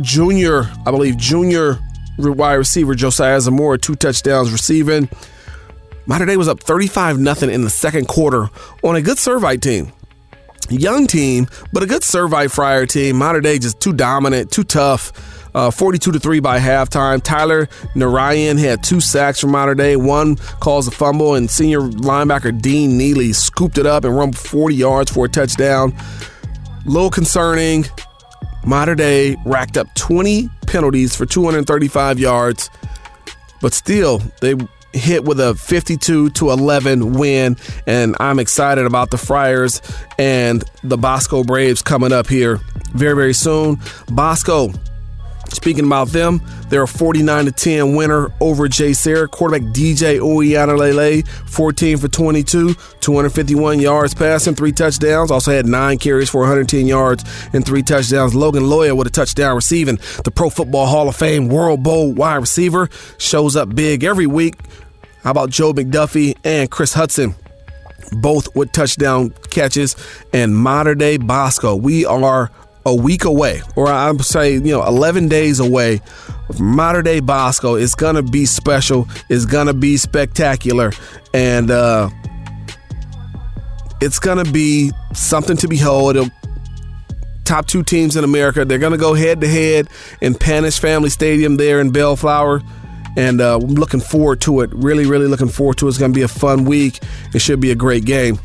junior? 0.00 0.70
I 0.86 0.92
believe 0.92 1.16
junior 1.16 1.80
wide 2.18 2.54
receiver 2.54 2.94
Josiah 2.94 3.40
Zamora, 3.40 3.78
two 3.78 3.96
touchdowns 3.96 4.52
receiving. 4.52 5.08
Mater 6.06 6.26
Dei 6.26 6.36
was 6.36 6.48
up 6.48 6.60
35 6.60 7.16
0 7.16 7.52
in 7.52 7.62
the 7.62 7.70
second 7.70 8.08
quarter 8.08 8.50
on 8.82 8.96
a 8.96 9.02
good 9.02 9.18
Servite 9.18 9.60
team. 9.60 9.92
Young 10.68 11.06
team, 11.06 11.48
but 11.72 11.82
a 11.82 11.86
good 11.86 12.02
Servite 12.02 12.50
Friar 12.50 12.86
team. 12.86 13.16
Mater 13.16 13.40
Dei 13.40 13.58
just 13.58 13.80
too 13.80 13.92
dominant, 13.92 14.50
too 14.50 14.64
tough. 14.64 15.12
Uh, 15.52 15.70
42 15.70 16.12
to 16.12 16.20
3 16.20 16.38
by 16.38 16.60
halftime. 16.60 17.20
Tyler 17.20 17.68
Narayan 17.96 18.56
had 18.56 18.84
two 18.84 19.00
sacks 19.00 19.40
from 19.40 19.50
Mater 19.50 19.74
Dei. 19.74 19.96
One 19.96 20.36
caused 20.60 20.92
a 20.92 20.94
fumble, 20.94 21.34
and 21.34 21.50
senior 21.50 21.80
linebacker 21.80 22.60
Dean 22.60 22.96
Neely 22.96 23.32
scooped 23.32 23.76
it 23.76 23.86
up 23.86 24.04
and 24.04 24.16
run 24.16 24.32
40 24.32 24.76
yards 24.76 25.10
for 25.10 25.24
a 25.24 25.28
touchdown. 25.28 25.92
Little 26.86 27.10
concerning. 27.10 27.86
Mater 28.64 28.94
Dei 28.94 29.36
racked 29.44 29.76
up 29.76 29.92
20 29.94 30.48
penalties 30.66 31.16
for 31.16 31.26
235 31.26 32.18
yards, 32.20 32.70
but 33.60 33.72
still, 33.72 34.22
they 34.40 34.54
hit 34.92 35.24
with 35.24 35.40
a 35.40 35.54
52 35.54 36.30
to 36.30 36.50
11 36.50 37.12
win, 37.14 37.56
and 37.86 38.16
I'm 38.20 38.38
excited 38.38 38.86
about 38.86 39.10
the 39.10 39.18
Friars 39.18 39.80
and 40.18 40.64
the 40.82 40.96
Bosco 40.98 41.44
Braves 41.44 41.82
coming 41.82 42.12
up 42.12 42.28
here 42.28 42.60
very, 42.92 43.14
very 43.14 43.34
soon. 43.34 43.78
Bosco 44.10 44.72
Speaking 45.60 45.84
about 45.84 46.08
them, 46.08 46.40
they're 46.70 46.84
a 46.84 46.88
49 46.88 47.44
to 47.44 47.52
10 47.52 47.94
winner 47.94 48.32
over 48.40 48.66
JSerra. 48.66 49.30
Quarterback 49.30 49.74
DJ 49.74 50.18
Uiagalelei, 50.18 51.28
14 51.28 51.98
for 51.98 52.08
22, 52.08 52.72
251 53.00 53.78
yards 53.78 54.14
passing, 54.14 54.54
three 54.54 54.72
touchdowns. 54.72 55.30
Also 55.30 55.52
had 55.52 55.66
nine 55.66 55.98
carries 55.98 56.30
for 56.30 56.40
110 56.40 56.86
yards 56.86 57.24
and 57.52 57.66
three 57.66 57.82
touchdowns. 57.82 58.34
Logan 58.34 58.62
Loya 58.62 58.96
with 58.96 59.06
a 59.06 59.10
touchdown 59.10 59.54
receiving. 59.54 59.96
The 60.24 60.30
Pro 60.30 60.48
Football 60.48 60.86
Hall 60.86 61.10
of 61.10 61.16
Fame 61.16 61.48
World 61.48 61.82
Bowl 61.82 62.10
wide 62.10 62.36
receiver 62.36 62.88
shows 63.18 63.54
up 63.54 63.74
big 63.74 64.02
every 64.02 64.26
week. 64.26 64.54
How 65.22 65.32
about 65.32 65.50
Joe 65.50 65.74
McDuffie 65.74 66.38
and 66.42 66.70
Chris 66.70 66.94
Hudson? 66.94 67.34
Both 68.12 68.56
with 68.56 68.72
touchdown 68.72 69.34
catches 69.50 69.94
and 70.32 70.56
Mater 70.56 70.94
Dei 70.94 71.18
Bosco. 71.18 71.76
We 71.76 72.06
are 72.06 72.50
a 72.86 72.94
week 72.94 73.24
away, 73.24 73.62
or 73.76 73.88
I'm 73.88 74.18
saying, 74.20 74.66
you 74.66 74.72
know, 74.72 74.84
11 74.84 75.28
days 75.28 75.60
away 75.60 76.00
Mater 76.58 77.02
Dei 77.02 77.20
Bosco. 77.20 77.74
It's 77.74 77.94
to 78.16 78.22
be 78.22 78.46
special. 78.46 79.06
It's 79.28 79.44
to 79.66 79.74
be 79.74 79.96
spectacular. 79.96 80.92
And 81.32 81.70
uh, 81.70 82.10
it's 84.00 84.18
to 84.44 84.50
be 84.50 84.90
something 85.14 85.56
to 85.58 85.68
behold. 85.68 86.16
It'll, 86.16 86.30
top 87.44 87.66
two 87.66 87.82
teams 87.82 88.16
in 88.16 88.24
America. 88.24 88.64
They're 88.64 88.78
to 88.92 88.98
go 88.98 89.14
head 89.14 89.40
to 89.42 89.48
head 89.48 89.88
in 90.20 90.34
Panish 90.34 90.78
Family 90.78 91.10
Stadium 91.10 91.56
there 91.56 91.80
in 91.80 91.90
Bellflower. 91.90 92.62
And 93.16 93.40
uh, 93.40 93.56
I'm 93.56 93.74
looking 93.74 94.00
forward 94.00 94.40
to 94.42 94.60
it. 94.60 94.70
Really, 94.72 95.04
really 95.04 95.26
looking 95.26 95.48
forward 95.48 95.78
to 95.78 95.86
it. 95.86 95.90
It's 95.90 95.98
going 95.98 96.12
to 96.12 96.16
be 96.16 96.22
a 96.22 96.28
fun 96.28 96.64
week. 96.64 97.00
It 97.34 97.40
should 97.40 97.60
be 97.60 97.72
a 97.72 97.74
great 97.74 98.04
game. 98.04 98.38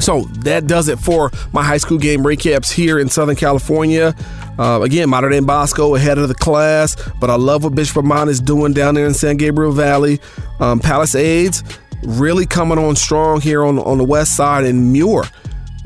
So 0.00 0.22
that 0.40 0.66
does 0.66 0.88
it 0.88 0.98
for 0.98 1.30
my 1.52 1.62
high 1.62 1.78
school 1.78 1.98
game 1.98 2.20
recaps 2.20 2.70
here 2.70 2.98
in 2.98 3.08
Southern 3.08 3.36
California. 3.36 4.14
Uh, 4.58 4.80
again, 4.82 5.08
Mater 5.08 5.28
Dei 5.28 5.40
Bosco 5.40 5.94
ahead 5.94 6.18
of 6.18 6.28
the 6.28 6.34
class, 6.34 6.96
but 7.20 7.30
I 7.30 7.36
love 7.36 7.64
what 7.64 7.74
Bishop 7.74 7.94
Vermont 7.94 8.30
is 8.30 8.40
doing 8.40 8.72
down 8.72 8.94
there 8.94 9.06
in 9.06 9.14
San 9.14 9.36
Gabriel 9.36 9.72
Valley. 9.72 10.20
Um, 10.60 10.80
Palisades 10.80 11.62
really 12.02 12.46
coming 12.46 12.78
on 12.78 12.96
strong 12.96 13.40
here 13.40 13.64
on, 13.64 13.78
on 13.78 13.98
the 13.98 14.04
west 14.04 14.36
side, 14.36 14.64
and 14.64 14.92
Muir 14.92 15.24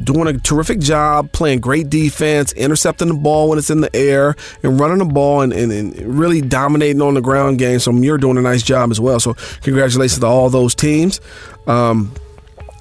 doing 0.02 0.26
a 0.26 0.38
terrific 0.38 0.80
job, 0.80 1.32
playing 1.32 1.60
great 1.60 1.88
defense, 1.88 2.52
intercepting 2.52 3.08
the 3.08 3.14
ball 3.14 3.48
when 3.48 3.58
it's 3.58 3.70
in 3.70 3.80
the 3.80 3.94
air, 3.94 4.34
and 4.62 4.80
running 4.80 4.98
the 4.98 5.04
ball 5.04 5.42
and, 5.42 5.52
and, 5.52 5.70
and 5.72 6.18
really 6.18 6.40
dominating 6.40 7.00
on 7.00 7.14
the 7.14 7.20
ground 7.20 7.58
game. 7.58 7.78
So 7.78 7.92
Muir 7.92 8.18
doing 8.18 8.36
a 8.36 8.42
nice 8.42 8.62
job 8.62 8.90
as 8.90 9.00
well. 9.00 9.20
So 9.20 9.34
congratulations 9.62 10.20
to 10.20 10.26
all 10.26 10.50
those 10.50 10.74
teams. 10.74 11.20
Um, 11.66 12.12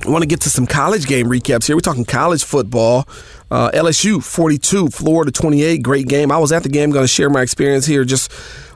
I 0.06 0.10
want 0.10 0.24
to 0.24 0.28
get 0.28 0.42
to 0.42 0.50
some 0.50 0.66
college 0.66 1.06
game 1.06 1.28
recaps 1.28 1.68
here. 1.68 1.76
We're 1.76 1.82
talking 1.82 2.06
college 2.06 2.44
football. 2.44 3.08
Uh, 3.52 3.70
LSU 3.72 4.24
42, 4.24 4.88
Florida 4.88 5.32
28. 5.32 5.84
Great 5.84 6.08
game. 6.08 6.32
I 6.32 6.40
was 6.40 6.52
at 6.52 6.64
the 6.64 6.70
game. 6.70 6.90
Going 6.90 7.04
to 7.04 7.08
share 7.08 7.30
my 7.30 7.42
experience 7.42 7.86
here 7.86 8.04
just 8.04 8.32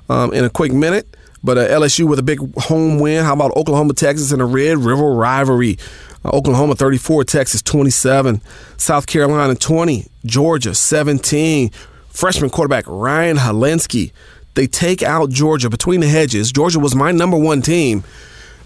um, 0.07 0.33
in 0.33 0.45
a 0.45 0.49
quick 0.49 0.71
minute. 0.71 1.17
But 1.43 1.57
uh, 1.57 1.67
LSU 1.67 2.07
with 2.07 2.19
a 2.19 2.23
big 2.23 2.39
home 2.57 2.99
win. 2.99 3.23
How 3.23 3.33
about 3.33 3.55
Oklahoma, 3.55 3.93
Texas 3.93 4.31
in 4.31 4.39
a 4.39 4.45
Red 4.45 4.77
River 4.77 5.13
rivalry? 5.13 5.77
Uh, 6.23 6.29
Oklahoma 6.29 6.75
34, 6.75 7.23
Texas 7.23 7.61
27. 7.63 8.41
South 8.77 9.07
Carolina 9.07 9.55
20, 9.55 10.05
Georgia 10.25 10.75
17. 10.75 11.71
Freshman 12.09 12.51
quarterback 12.51 12.85
Ryan 12.87 13.37
Hilinski. 13.37 14.11
They 14.53 14.67
take 14.67 15.01
out 15.01 15.31
Georgia 15.31 15.69
between 15.69 16.01
the 16.01 16.07
hedges. 16.07 16.51
Georgia 16.51 16.79
was 16.79 16.95
my 16.95 17.11
number 17.11 17.37
one 17.37 17.61
team, 17.61 18.03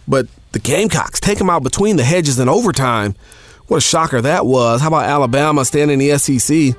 but 0.07 0.27
the 0.51 0.59
Gamecocks 0.59 1.19
take 1.19 1.37
them 1.37 1.49
out 1.49 1.63
between 1.63 1.95
the 1.95 2.03
hedges 2.03 2.39
in 2.39 2.49
overtime. 2.49 3.15
What 3.67 3.77
a 3.77 3.81
shocker 3.81 4.21
that 4.21 4.45
was. 4.45 4.81
How 4.81 4.87
about 4.87 5.05
Alabama 5.05 5.63
standing 5.63 6.01
in 6.01 6.09
the 6.09 6.17
SEC? 6.17 6.75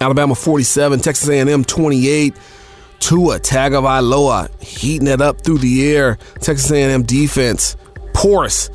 Alabama 0.00 0.34
47, 0.34 1.00
Texas 1.00 1.28
A&M 1.28 1.64
28. 1.64 2.34
Tua 3.00 3.38
Tagovailoa 3.40 4.62
heating 4.62 5.08
it 5.08 5.20
up 5.20 5.42
through 5.42 5.58
the 5.58 5.90
air. 5.90 6.16
Texas 6.40 6.70
A&M 6.70 7.02
defense 7.02 7.76
porous 8.14 8.70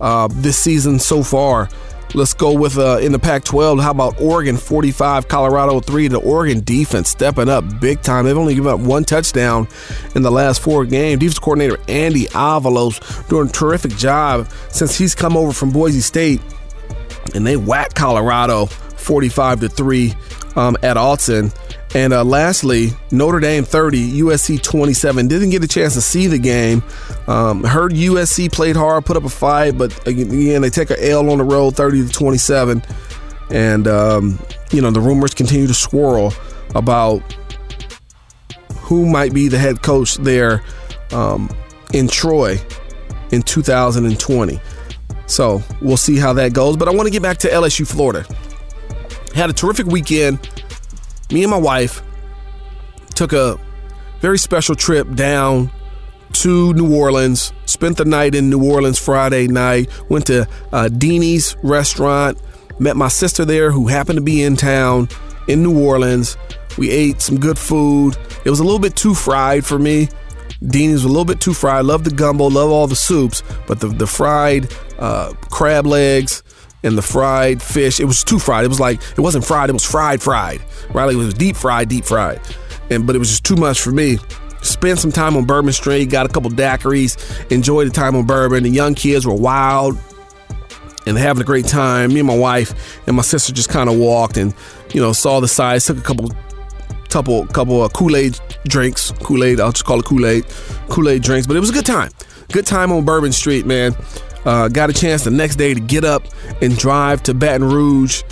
uh, 0.00 0.28
this 0.30 0.58
season 0.58 0.98
so 0.98 1.22
far. 1.22 1.68
Let's 2.16 2.32
go 2.32 2.52
with 2.52 2.78
uh, 2.78 2.98
in 2.98 3.10
the 3.10 3.18
Pac 3.18 3.42
12. 3.42 3.80
How 3.80 3.90
about 3.90 4.20
Oregon 4.20 4.56
45, 4.56 5.26
Colorado 5.26 5.80
3? 5.80 6.06
The 6.06 6.18
Oregon 6.18 6.62
defense 6.62 7.08
stepping 7.08 7.48
up 7.48 7.80
big 7.80 8.02
time. 8.02 8.24
They've 8.24 8.38
only 8.38 8.54
given 8.54 8.72
up 8.72 8.78
one 8.78 9.02
touchdown 9.02 9.66
in 10.14 10.22
the 10.22 10.30
last 10.30 10.60
four 10.60 10.86
games. 10.86 11.18
Defense 11.18 11.40
coordinator 11.40 11.76
Andy 11.88 12.26
Avalos 12.26 13.28
doing 13.28 13.48
a 13.48 13.52
terrific 13.52 13.96
job 13.96 14.48
since 14.68 14.96
he's 14.96 15.12
come 15.16 15.36
over 15.36 15.52
from 15.52 15.72
Boise 15.72 16.00
State. 16.00 16.40
And 17.34 17.44
they 17.44 17.56
whack 17.56 17.94
Colorado 17.94 18.66
45 18.66 19.60
to 19.60 19.68
3 19.68 20.14
um, 20.54 20.76
at 20.84 20.96
Autzen. 20.96 21.52
And 21.94 22.12
uh, 22.12 22.24
lastly, 22.24 22.90
Notre 23.12 23.38
Dame 23.38 23.62
30, 23.62 24.20
USC 24.20 24.60
27. 24.60 25.28
Didn't 25.28 25.50
get 25.50 25.62
a 25.62 25.68
chance 25.68 25.94
to 25.94 26.00
see 26.00 26.26
the 26.26 26.38
game. 26.38 26.82
Um, 27.28 27.62
heard 27.62 27.92
USC 27.92 28.52
played 28.52 28.74
hard, 28.74 29.06
put 29.06 29.16
up 29.16 29.24
a 29.24 29.28
fight, 29.28 29.78
but 29.78 30.06
again, 30.06 30.60
they 30.60 30.70
take 30.70 30.90
a 30.90 31.10
L 31.10 31.30
on 31.30 31.38
the 31.38 31.44
road 31.44 31.76
30 31.76 32.06
to 32.06 32.12
27. 32.12 32.82
And, 33.50 33.86
um, 33.86 34.40
you 34.72 34.82
know, 34.82 34.90
the 34.90 35.00
rumors 35.00 35.34
continue 35.34 35.68
to 35.68 35.74
swirl 35.74 36.34
about 36.74 37.20
who 38.78 39.06
might 39.06 39.32
be 39.32 39.46
the 39.46 39.58
head 39.58 39.80
coach 39.80 40.16
there 40.16 40.64
um, 41.12 41.48
in 41.92 42.08
Troy 42.08 42.58
in 43.30 43.42
2020. 43.42 44.60
So 45.26 45.62
we'll 45.80 45.96
see 45.96 46.16
how 46.16 46.32
that 46.32 46.54
goes. 46.54 46.76
But 46.76 46.88
I 46.88 46.90
want 46.90 47.06
to 47.06 47.12
get 47.12 47.22
back 47.22 47.38
to 47.38 47.48
LSU, 47.48 47.86
Florida. 47.86 48.26
Had 49.32 49.48
a 49.48 49.52
terrific 49.52 49.86
weekend 49.86 50.63
me 51.34 51.42
and 51.42 51.50
my 51.50 51.58
wife 51.58 52.00
took 53.16 53.32
a 53.32 53.58
very 54.20 54.38
special 54.38 54.76
trip 54.76 55.12
down 55.14 55.68
to 56.32 56.72
New 56.74 56.96
Orleans, 56.96 57.52
spent 57.66 57.96
the 57.96 58.04
night 58.04 58.36
in 58.36 58.48
New 58.48 58.64
Orleans 58.64 59.00
Friday 59.00 59.48
night, 59.48 59.90
went 60.08 60.26
to 60.26 60.48
uh, 60.72 60.88
restaurant, 61.62 62.40
met 62.78 62.96
my 62.96 63.08
sister 63.08 63.44
there 63.44 63.72
who 63.72 63.88
happened 63.88 64.16
to 64.16 64.22
be 64.22 64.42
in 64.42 64.56
town 64.56 65.08
in 65.48 65.62
New 65.62 65.84
Orleans. 65.84 66.36
We 66.78 66.90
ate 66.90 67.20
some 67.20 67.38
good 67.38 67.58
food. 67.58 68.16
It 68.44 68.50
was 68.50 68.60
a 68.60 68.64
little 68.64 68.78
bit 68.78 68.94
too 68.94 69.14
fried 69.14 69.66
for 69.66 69.78
me. 69.78 70.08
Deanie's 70.62 71.02
was 71.02 71.04
a 71.04 71.08
little 71.08 71.24
bit 71.24 71.40
too 71.40 71.52
fried. 71.52 71.84
Love 71.84 72.04
the 72.04 72.10
gumbo, 72.10 72.46
love 72.46 72.70
all 72.70 72.86
the 72.86 72.96
soups, 72.96 73.42
but 73.66 73.80
the, 73.80 73.88
the 73.88 74.06
fried 74.06 74.72
uh, 74.98 75.32
crab 75.50 75.84
legs, 75.84 76.44
and 76.84 76.96
the 76.96 77.02
fried 77.02 77.60
fish. 77.60 77.98
It 77.98 78.04
was 78.04 78.22
too 78.22 78.38
fried. 78.38 78.64
It 78.64 78.68
was 78.68 78.78
like 78.78 79.00
it 79.16 79.20
wasn't 79.20 79.44
fried. 79.44 79.70
It 79.70 79.72
was 79.72 79.84
fried, 79.84 80.22
fried. 80.22 80.60
Right? 80.92 81.06
Like 81.06 81.14
it 81.14 81.18
was 81.18 81.34
deep 81.34 81.56
fried, 81.56 81.88
deep 81.88 82.04
fried. 82.04 82.40
And 82.90 83.06
but 83.06 83.16
it 83.16 83.18
was 83.18 83.30
just 83.30 83.44
too 83.44 83.56
much 83.56 83.80
for 83.80 83.90
me. 83.90 84.18
Spent 84.62 84.98
some 84.98 85.12
time 85.12 85.36
on 85.36 85.44
Bourbon 85.44 85.72
Street. 85.72 86.06
Got 86.06 86.26
a 86.26 86.28
couple 86.28 86.50
daiquiris. 86.50 87.50
Enjoyed 87.50 87.88
the 87.88 87.90
time 87.90 88.14
on 88.14 88.26
Bourbon. 88.26 88.62
The 88.62 88.70
young 88.70 88.94
kids 88.94 89.26
were 89.26 89.34
wild 89.34 89.98
and 91.06 91.18
having 91.18 91.42
a 91.42 91.44
great 91.44 91.66
time. 91.66 92.12
Me 92.12 92.20
and 92.20 92.26
my 92.26 92.36
wife 92.36 92.98
and 93.06 93.16
my 93.16 93.22
sister 93.22 93.52
just 93.52 93.68
kind 93.68 93.90
of 93.90 93.98
walked 93.98 94.36
and 94.36 94.54
you 94.92 95.00
know 95.00 95.12
saw 95.12 95.40
the 95.40 95.48
sights. 95.48 95.86
Took 95.86 95.98
a 95.98 96.02
couple 96.02 96.30
couple 97.08 97.46
couple 97.46 97.82
uh, 97.82 97.86
of 97.86 97.92
Kool 97.94 98.16
Aid 98.16 98.38
drinks. 98.66 99.12
Kool 99.22 99.44
Aid. 99.44 99.60
I'll 99.60 99.72
just 99.72 99.84
call 99.84 100.00
it 100.00 100.04
Kool 100.04 100.26
Aid. 100.26 100.46
Kool 100.88 101.08
Aid 101.08 101.22
drinks. 101.22 101.46
But 101.46 101.56
it 101.56 101.60
was 101.60 101.70
a 101.70 101.74
good 101.74 101.86
time. 101.86 102.10
Good 102.52 102.66
time 102.66 102.92
on 102.92 103.04
Bourbon 103.04 103.32
Street, 103.32 103.66
man. 103.66 103.96
Uh, 104.44 104.68
got 104.68 104.90
a 104.90 104.92
chance 104.92 105.24
the 105.24 105.30
next 105.30 105.56
day 105.56 105.74
to 105.74 105.80
get 105.80 106.04
up 106.04 106.24
and 106.60 106.76
drive 106.76 107.22
to 107.24 107.34
Baton 107.34 107.64
Rouge 107.64 108.22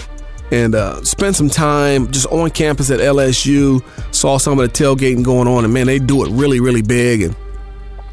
and 0.51 0.75
uh, 0.75 1.03
spend 1.03 1.35
some 1.35 1.49
time 1.49 2.11
just 2.13 2.27
on 2.27 2.51
campus 2.51 2.91
at 2.91 3.01
LSU. 3.01 3.83
Saw 4.15 4.37
some 4.37 4.59
of 4.61 4.71
the 4.71 4.85
tailgating 4.85 5.25
going 5.25 5.49
on, 5.49 5.65
and 5.65 5.73
man, 5.73 5.87
they 5.87 5.99
do 5.99 6.25
it 6.25 6.31
really, 6.31 6.61
really 6.61 6.83
big. 6.83 7.23
And 7.23 7.37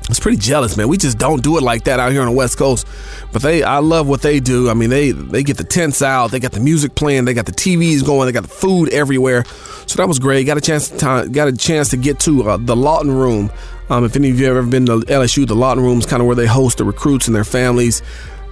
it's 0.10 0.20
pretty 0.20 0.38
jealous, 0.38 0.76
man. 0.76 0.88
We 0.88 0.98
just 0.98 1.18
don't 1.18 1.42
do 1.42 1.58
it 1.58 1.62
like 1.62 1.86
that 1.86 2.00
out 2.00 2.12
here 2.12 2.22
on 2.22 2.28
the 2.28 2.34
West 2.34 2.58
Coast. 2.58 2.88
But 3.32 3.42
they, 3.42 3.64
I 3.64 3.78
love 3.78 4.08
what 4.08 4.22
they 4.22 4.40
do. 4.40 4.70
I 4.70 4.74
mean, 4.74 4.90
they 4.90 5.12
they 5.12 5.44
get 5.44 5.58
the 5.58 5.64
tents 5.64 6.02
out, 6.02 6.32
they 6.32 6.40
got 6.40 6.52
the 6.52 6.60
music 6.60 6.96
playing, 6.96 7.26
they 7.26 7.34
got 7.34 7.46
the 7.46 7.52
TVs 7.52 8.06
going, 8.06 8.26
they 8.26 8.32
got 8.32 8.44
the 8.44 8.50
food 8.50 8.90
everywhere. 8.90 9.46
So 9.86 9.96
that 9.98 10.08
was 10.08 10.20
great. 10.20 10.44
Got 10.46 10.58
a 10.58 10.62
chance 10.62 10.90
to 10.90 11.30
got 11.32 11.48
a 11.48 11.54
chance 11.54 11.90
to 11.90 11.98
get 11.98 12.20
to 12.22 12.50
uh, 12.50 12.58
the 12.58 12.76
Lawton 12.76 13.12
Room 13.12 13.52
um, 13.90 14.06
if 14.06 14.16
any 14.16 14.30
of 14.30 14.40
you 14.40 14.46
have 14.46 14.58
ever 14.58 14.68
been 14.68 14.86
to 14.86 15.00
LSU, 15.00 15.48
the 15.48 15.56
Lawton 15.56 15.84
Room 15.84 15.98
is 15.98 16.06
kind 16.06 16.22
of 16.22 16.28
where 16.28 16.36
they 16.36 16.46
host 16.46 16.78
the 16.78 16.84
recruits 16.86 17.28
and 17.28 17.36
their 17.36 17.44
families. 17.44 18.02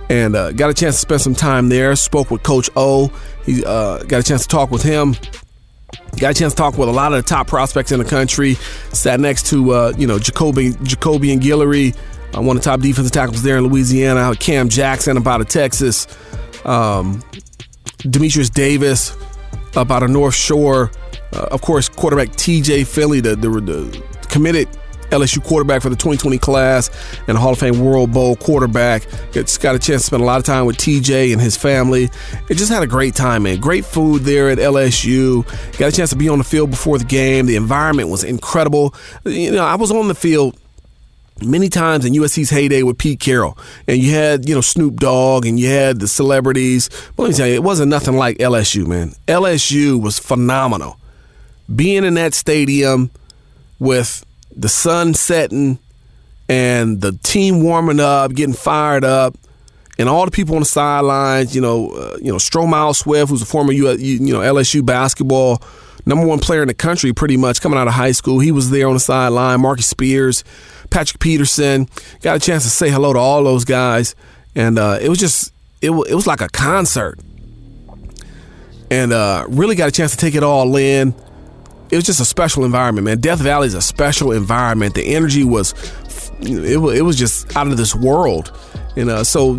And 0.09 0.35
uh, 0.35 0.51
got 0.51 0.69
a 0.69 0.73
chance 0.73 0.95
to 0.95 1.01
spend 1.01 1.21
some 1.21 1.35
time 1.35 1.69
there. 1.69 1.95
Spoke 1.95 2.31
with 2.31 2.41
Coach 2.41 2.69
O. 2.75 3.11
He 3.45 3.63
uh, 3.63 4.03
got 4.03 4.19
a 4.19 4.23
chance 4.23 4.43
to 4.43 4.47
talk 4.47 4.71
with 4.71 4.81
him. 4.81 5.15
Got 6.19 6.31
a 6.31 6.33
chance 6.33 6.53
to 6.53 6.57
talk 6.57 6.77
with 6.77 6.89
a 6.89 6.91
lot 6.91 7.13
of 7.13 7.23
the 7.23 7.27
top 7.27 7.47
prospects 7.47 7.91
in 7.91 7.99
the 7.99 8.05
country. 8.05 8.55
Sat 8.91 9.19
next 9.19 9.47
to 9.47 9.71
uh, 9.71 9.93
you 9.97 10.07
know 10.07 10.19
Jacoby 10.19 10.71
Jacobian 10.71 11.39
Guillory, 11.39 11.95
uh, 12.35 12.41
one 12.41 12.57
of 12.57 12.63
the 12.63 12.69
top 12.69 12.81
defensive 12.81 13.11
tackles 13.11 13.43
there 13.43 13.57
in 13.57 13.67
Louisiana. 13.67 14.35
Cam 14.35 14.67
Jackson 14.67 15.17
about 15.17 15.41
of 15.41 15.47
Texas. 15.47 16.07
Um, 16.65 17.23
Demetrius 17.99 18.49
Davis 18.49 19.15
about 19.75 20.03
a 20.03 20.07
North 20.07 20.35
Shore. 20.35 20.91
Uh, 21.33 21.47
of 21.51 21.61
course, 21.61 21.89
quarterback 21.89 22.35
T.J. 22.35 22.85
Finley, 22.85 23.19
the, 23.19 23.35
the, 23.35 23.49
the 23.49 24.03
committed 24.29 24.67
LSU 25.09 25.43
quarterback 25.43 25.81
for 25.81 25.89
the 25.89 25.95
2020 25.95 26.37
class 26.37 26.89
and 27.27 27.37
a 27.37 27.39
Hall 27.39 27.53
of 27.53 27.59
Fame 27.59 27.79
World 27.79 28.11
Bowl 28.11 28.35
quarterback. 28.35 29.07
It's 29.33 29.57
got 29.57 29.75
a 29.75 29.79
chance 29.79 30.01
to 30.01 30.07
spend 30.07 30.21
a 30.21 30.25
lot 30.25 30.39
of 30.39 30.45
time 30.45 30.65
with 30.65 30.77
TJ 30.77 31.31
and 31.31 31.41
his 31.41 31.57
family. 31.57 32.09
It 32.49 32.55
just 32.55 32.71
had 32.71 32.83
a 32.83 32.87
great 32.87 33.15
time, 33.15 33.43
man. 33.43 33.59
Great 33.59 33.85
food 33.85 34.23
there 34.23 34.49
at 34.49 34.57
LSU. 34.57 35.45
Got 35.77 35.93
a 35.93 35.95
chance 35.95 36.09
to 36.11 36.15
be 36.15 36.29
on 36.29 36.37
the 36.37 36.43
field 36.43 36.71
before 36.71 36.97
the 36.97 37.05
game. 37.05 37.45
The 37.45 37.55
environment 37.55 38.09
was 38.09 38.23
incredible. 38.23 38.93
You 39.25 39.51
know, 39.51 39.65
I 39.65 39.75
was 39.75 39.91
on 39.91 40.07
the 40.07 40.15
field 40.15 40.57
many 41.41 41.69
times 41.69 42.05
in 42.05 42.13
USC's 42.13 42.49
heyday 42.49 42.83
with 42.83 42.97
Pete 42.97 43.19
Carroll, 43.19 43.57
and 43.87 43.97
you 43.97 44.11
had 44.11 44.47
you 44.47 44.55
know 44.55 44.61
Snoop 44.61 44.95
Dogg, 44.95 45.45
and 45.45 45.59
you 45.59 45.67
had 45.67 45.99
the 45.99 46.07
celebrities. 46.07 46.89
But 47.15 47.23
let 47.23 47.29
me 47.29 47.35
tell 47.35 47.47
you, 47.47 47.53
it 47.53 47.63
wasn't 47.63 47.89
nothing 47.89 48.15
like 48.15 48.37
LSU, 48.37 48.85
man. 48.87 49.13
LSU 49.27 50.01
was 50.01 50.19
phenomenal. 50.19 50.99
Being 51.73 52.03
in 52.03 52.13
that 52.15 52.33
stadium 52.33 53.11
with 53.79 54.25
the 54.57 54.69
sun 54.69 55.13
setting 55.13 55.79
and 56.49 56.99
the 57.01 57.13
team 57.23 57.63
warming 57.63 57.99
up, 57.99 58.33
getting 58.33 58.53
fired 58.53 59.03
up, 59.03 59.35
and 59.99 60.09
all 60.09 60.25
the 60.25 60.31
people 60.31 60.55
on 60.55 60.61
the 60.61 60.65
sidelines, 60.65 61.55
you 61.55 61.61
know, 61.61 61.91
uh, 61.91 62.17
you 62.17 62.31
know, 62.31 62.37
Stromile 62.37 62.95
Swift, 62.95 63.29
who's 63.29 63.41
a 63.41 63.45
former 63.45 63.71
U, 63.71 63.89
you 63.91 64.33
know 64.33 64.39
LSU 64.39 64.85
basketball 64.85 65.61
number 66.05 66.25
one 66.25 66.39
player 66.39 66.61
in 66.61 66.69
the 66.69 66.73
country, 66.73 67.13
pretty 67.13 67.37
much 67.37 67.61
coming 67.61 67.77
out 67.77 67.87
of 67.87 67.93
high 67.93 68.13
school. 68.13 68.39
He 68.39 68.51
was 68.51 68.69
there 68.69 68.87
on 68.87 68.93
the 68.93 68.99
sideline. 68.99 69.61
Marcus 69.61 69.87
Spears, 69.87 70.43
Patrick 70.89 71.19
Peterson, 71.19 71.89
got 72.21 72.37
a 72.37 72.39
chance 72.39 72.63
to 72.63 72.69
say 72.69 72.89
hello 72.89 73.13
to 73.13 73.19
all 73.19 73.43
those 73.43 73.65
guys, 73.65 74.15
and 74.55 74.79
uh, 74.79 74.97
it 75.01 75.09
was 75.09 75.19
just 75.19 75.53
it, 75.81 75.91
it 75.91 76.15
was 76.15 76.25
like 76.25 76.41
a 76.41 76.49
concert, 76.49 77.19
and 78.89 79.11
uh, 79.11 79.45
really 79.49 79.75
got 79.75 79.89
a 79.89 79.91
chance 79.91 80.11
to 80.11 80.17
take 80.17 80.33
it 80.33 80.43
all 80.43 80.75
in 80.77 81.13
it 81.89 81.95
was 81.95 82.05
just 82.05 82.19
a 82.19 82.25
special 82.25 82.65
environment, 82.65 83.05
man. 83.05 83.19
Death 83.19 83.39
Valley 83.39 83.67
is 83.67 83.73
a 83.73 83.81
special 83.81 84.31
environment. 84.31 84.95
The 84.95 85.15
energy 85.15 85.43
was, 85.43 85.73
it, 86.41 86.77
it 86.77 87.01
was 87.01 87.17
just 87.17 87.55
out 87.55 87.67
of 87.67 87.77
this 87.77 87.95
world. 87.95 88.51
And 88.95 89.09
uh, 89.09 89.23
so 89.23 89.55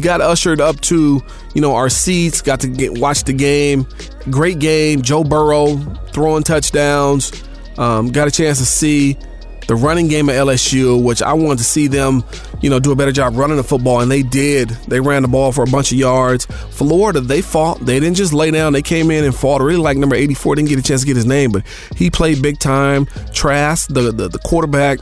got 0.00 0.20
ushered 0.20 0.60
up 0.60 0.80
to, 0.82 1.20
you 1.54 1.60
know, 1.60 1.74
our 1.74 1.88
seats, 1.88 2.40
got 2.40 2.60
to 2.60 2.68
get 2.68 2.98
watch 2.98 3.24
the 3.24 3.32
game. 3.32 3.86
Great 4.30 4.58
game. 4.58 5.02
Joe 5.02 5.22
Burrow 5.22 5.76
throwing 6.12 6.42
touchdowns. 6.42 7.32
Um, 7.78 8.08
got 8.08 8.26
a 8.28 8.30
chance 8.30 8.58
to 8.58 8.66
see 8.66 9.16
the 9.66 9.76
running 9.76 10.08
game 10.08 10.28
of 10.28 10.34
LSU, 10.34 11.02
which 11.02 11.22
I 11.22 11.32
wanted 11.32 11.58
to 11.58 11.64
see 11.64 11.86
them, 11.86 12.24
you 12.60 12.70
know, 12.70 12.80
do 12.80 12.92
a 12.92 12.96
better 12.96 13.12
job 13.12 13.36
running 13.36 13.56
the 13.56 13.64
football, 13.64 14.00
and 14.00 14.10
they 14.10 14.22
did. 14.22 14.70
They 14.88 15.00
ran 15.00 15.22
the 15.22 15.28
ball 15.28 15.52
for 15.52 15.62
a 15.64 15.66
bunch 15.66 15.92
of 15.92 15.98
yards. 15.98 16.46
Florida, 16.46 17.20
they 17.20 17.42
fought. 17.42 17.80
They 17.80 18.00
didn't 18.00 18.16
just 18.16 18.32
lay 18.32 18.50
down. 18.50 18.72
They 18.72 18.82
came 18.82 19.10
in 19.10 19.24
and 19.24 19.34
fought. 19.34 19.60
Really 19.60 19.78
like 19.78 19.96
number 19.96 20.16
84. 20.16 20.56
Didn't 20.56 20.68
get 20.68 20.78
a 20.78 20.82
chance 20.82 21.02
to 21.02 21.06
get 21.06 21.16
his 21.16 21.26
name, 21.26 21.52
but 21.52 21.64
he 21.96 22.10
played 22.10 22.42
big 22.42 22.58
time. 22.58 23.06
Trask, 23.32 23.88
the, 23.88 24.12
the, 24.12 24.28
the 24.28 24.38
quarterback, 24.38 24.98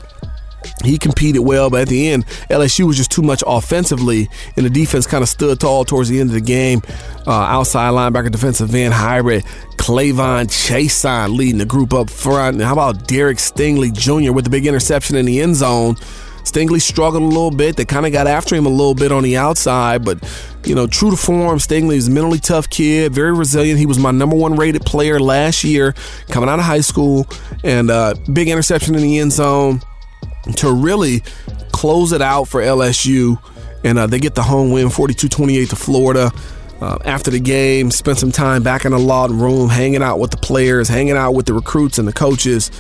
he 0.84 0.98
competed 0.98 1.42
well, 1.42 1.70
but 1.70 1.82
at 1.82 1.88
the 1.88 2.08
end, 2.08 2.26
LSU 2.50 2.86
was 2.86 2.96
just 2.96 3.10
too 3.10 3.22
much 3.22 3.42
offensively, 3.46 4.28
and 4.56 4.64
the 4.64 4.70
defense 4.70 5.06
kind 5.06 5.22
of 5.22 5.28
stood 5.28 5.60
tall 5.60 5.84
towards 5.84 6.08
the 6.08 6.20
end 6.20 6.30
of 6.30 6.34
the 6.34 6.40
game. 6.40 6.82
Uh, 7.26 7.32
outside 7.32 7.90
linebacker, 7.90 8.30
defensive 8.30 8.74
end, 8.74 8.94
hybrid, 8.94 9.44
K'Lavon 9.76 10.46
Chaisson 10.46 11.36
leading 11.36 11.58
the 11.58 11.66
group 11.66 11.92
up 11.92 12.10
front. 12.10 12.56
And 12.56 12.64
how 12.64 12.72
about 12.72 13.06
Derek 13.06 13.38
Stingley 13.38 13.92
Jr. 13.92 14.32
with 14.32 14.44
the 14.44 14.50
big 14.50 14.66
interception 14.66 15.16
in 15.16 15.26
the 15.26 15.40
end 15.40 15.56
zone? 15.56 15.96
Stingley 16.44 16.80
struggled 16.80 17.22
a 17.22 17.26
little 17.26 17.50
bit. 17.50 17.76
They 17.76 17.84
kind 17.84 18.06
of 18.06 18.12
got 18.12 18.26
after 18.26 18.54
him 18.54 18.64
a 18.64 18.70
little 18.70 18.94
bit 18.94 19.12
on 19.12 19.22
the 19.22 19.36
outside, 19.36 20.04
but 20.04 20.18
you 20.64 20.74
know, 20.74 20.86
true 20.86 21.10
to 21.10 21.16
form, 21.16 21.58
Stingley 21.58 21.96
is 21.96 22.08
a 22.08 22.10
mentally 22.10 22.38
tough 22.38 22.70
kid, 22.70 23.12
very 23.12 23.32
resilient. 23.32 23.78
He 23.78 23.86
was 23.86 23.98
my 23.98 24.12
number 24.12 24.36
one 24.36 24.56
rated 24.56 24.82
player 24.82 25.20
last 25.20 25.62
year, 25.62 25.94
coming 26.28 26.48
out 26.48 26.58
of 26.58 26.64
high 26.64 26.80
school, 26.80 27.26
and 27.64 27.90
uh, 27.90 28.14
big 28.32 28.48
interception 28.48 28.94
in 28.94 29.02
the 29.02 29.18
end 29.18 29.32
zone 29.32 29.82
to 30.56 30.72
really 30.72 31.22
close 31.72 32.12
it 32.12 32.22
out 32.22 32.44
for 32.44 32.60
LSU. 32.60 33.38
And 33.84 33.98
uh, 33.98 34.06
they 34.06 34.18
get 34.18 34.34
the 34.34 34.42
home 34.42 34.72
win 34.72 34.90
42 34.90 35.28
28 35.28 35.70
to 35.70 35.76
Florida. 35.76 36.32
Uh, 36.80 36.98
after 37.04 37.30
the 37.30 37.40
game, 37.40 37.90
spent 37.90 38.18
some 38.18 38.30
time 38.30 38.62
back 38.62 38.84
in 38.84 38.92
the 38.92 38.98
locker 38.98 39.32
room, 39.32 39.68
hanging 39.68 40.02
out 40.02 40.20
with 40.20 40.30
the 40.30 40.36
players, 40.36 40.88
hanging 40.88 41.16
out 41.16 41.32
with 41.32 41.46
the 41.46 41.52
recruits 41.52 41.98
and 41.98 42.06
the 42.06 42.12
coaches. 42.12 42.70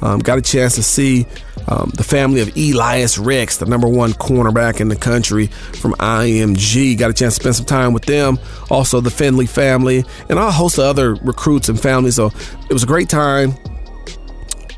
Um, 0.00 0.18
got 0.18 0.38
a 0.38 0.42
chance 0.42 0.74
to 0.74 0.82
see 0.82 1.26
um, 1.68 1.90
the 1.94 2.04
family 2.04 2.40
of 2.40 2.54
Elias 2.56 3.16
Ricks, 3.16 3.58
the 3.58 3.66
number 3.66 3.88
one 3.88 4.12
cornerback 4.12 4.80
in 4.80 4.88
the 4.88 4.96
country 4.96 5.46
from 5.46 5.92
IMG. 5.94 6.98
Got 6.98 7.10
a 7.10 7.14
chance 7.14 7.34
to 7.36 7.40
spend 7.40 7.56
some 7.56 7.66
time 7.66 7.92
with 7.92 8.04
them. 8.04 8.38
Also, 8.70 9.00
the 9.00 9.10
Finley 9.10 9.46
family 9.46 10.04
and 10.28 10.38
a 10.38 10.50
host 10.50 10.78
of 10.78 10.84
other 10.84 11.14
recruits 11.14 11.68
and 11.68 11.80
families. 11.80 12.16
So 12.16 12.32
it 12.68 12.72
was 12.72 12.82
a 12.82 12.86
great 12.86 13.08
time 13.08 13.54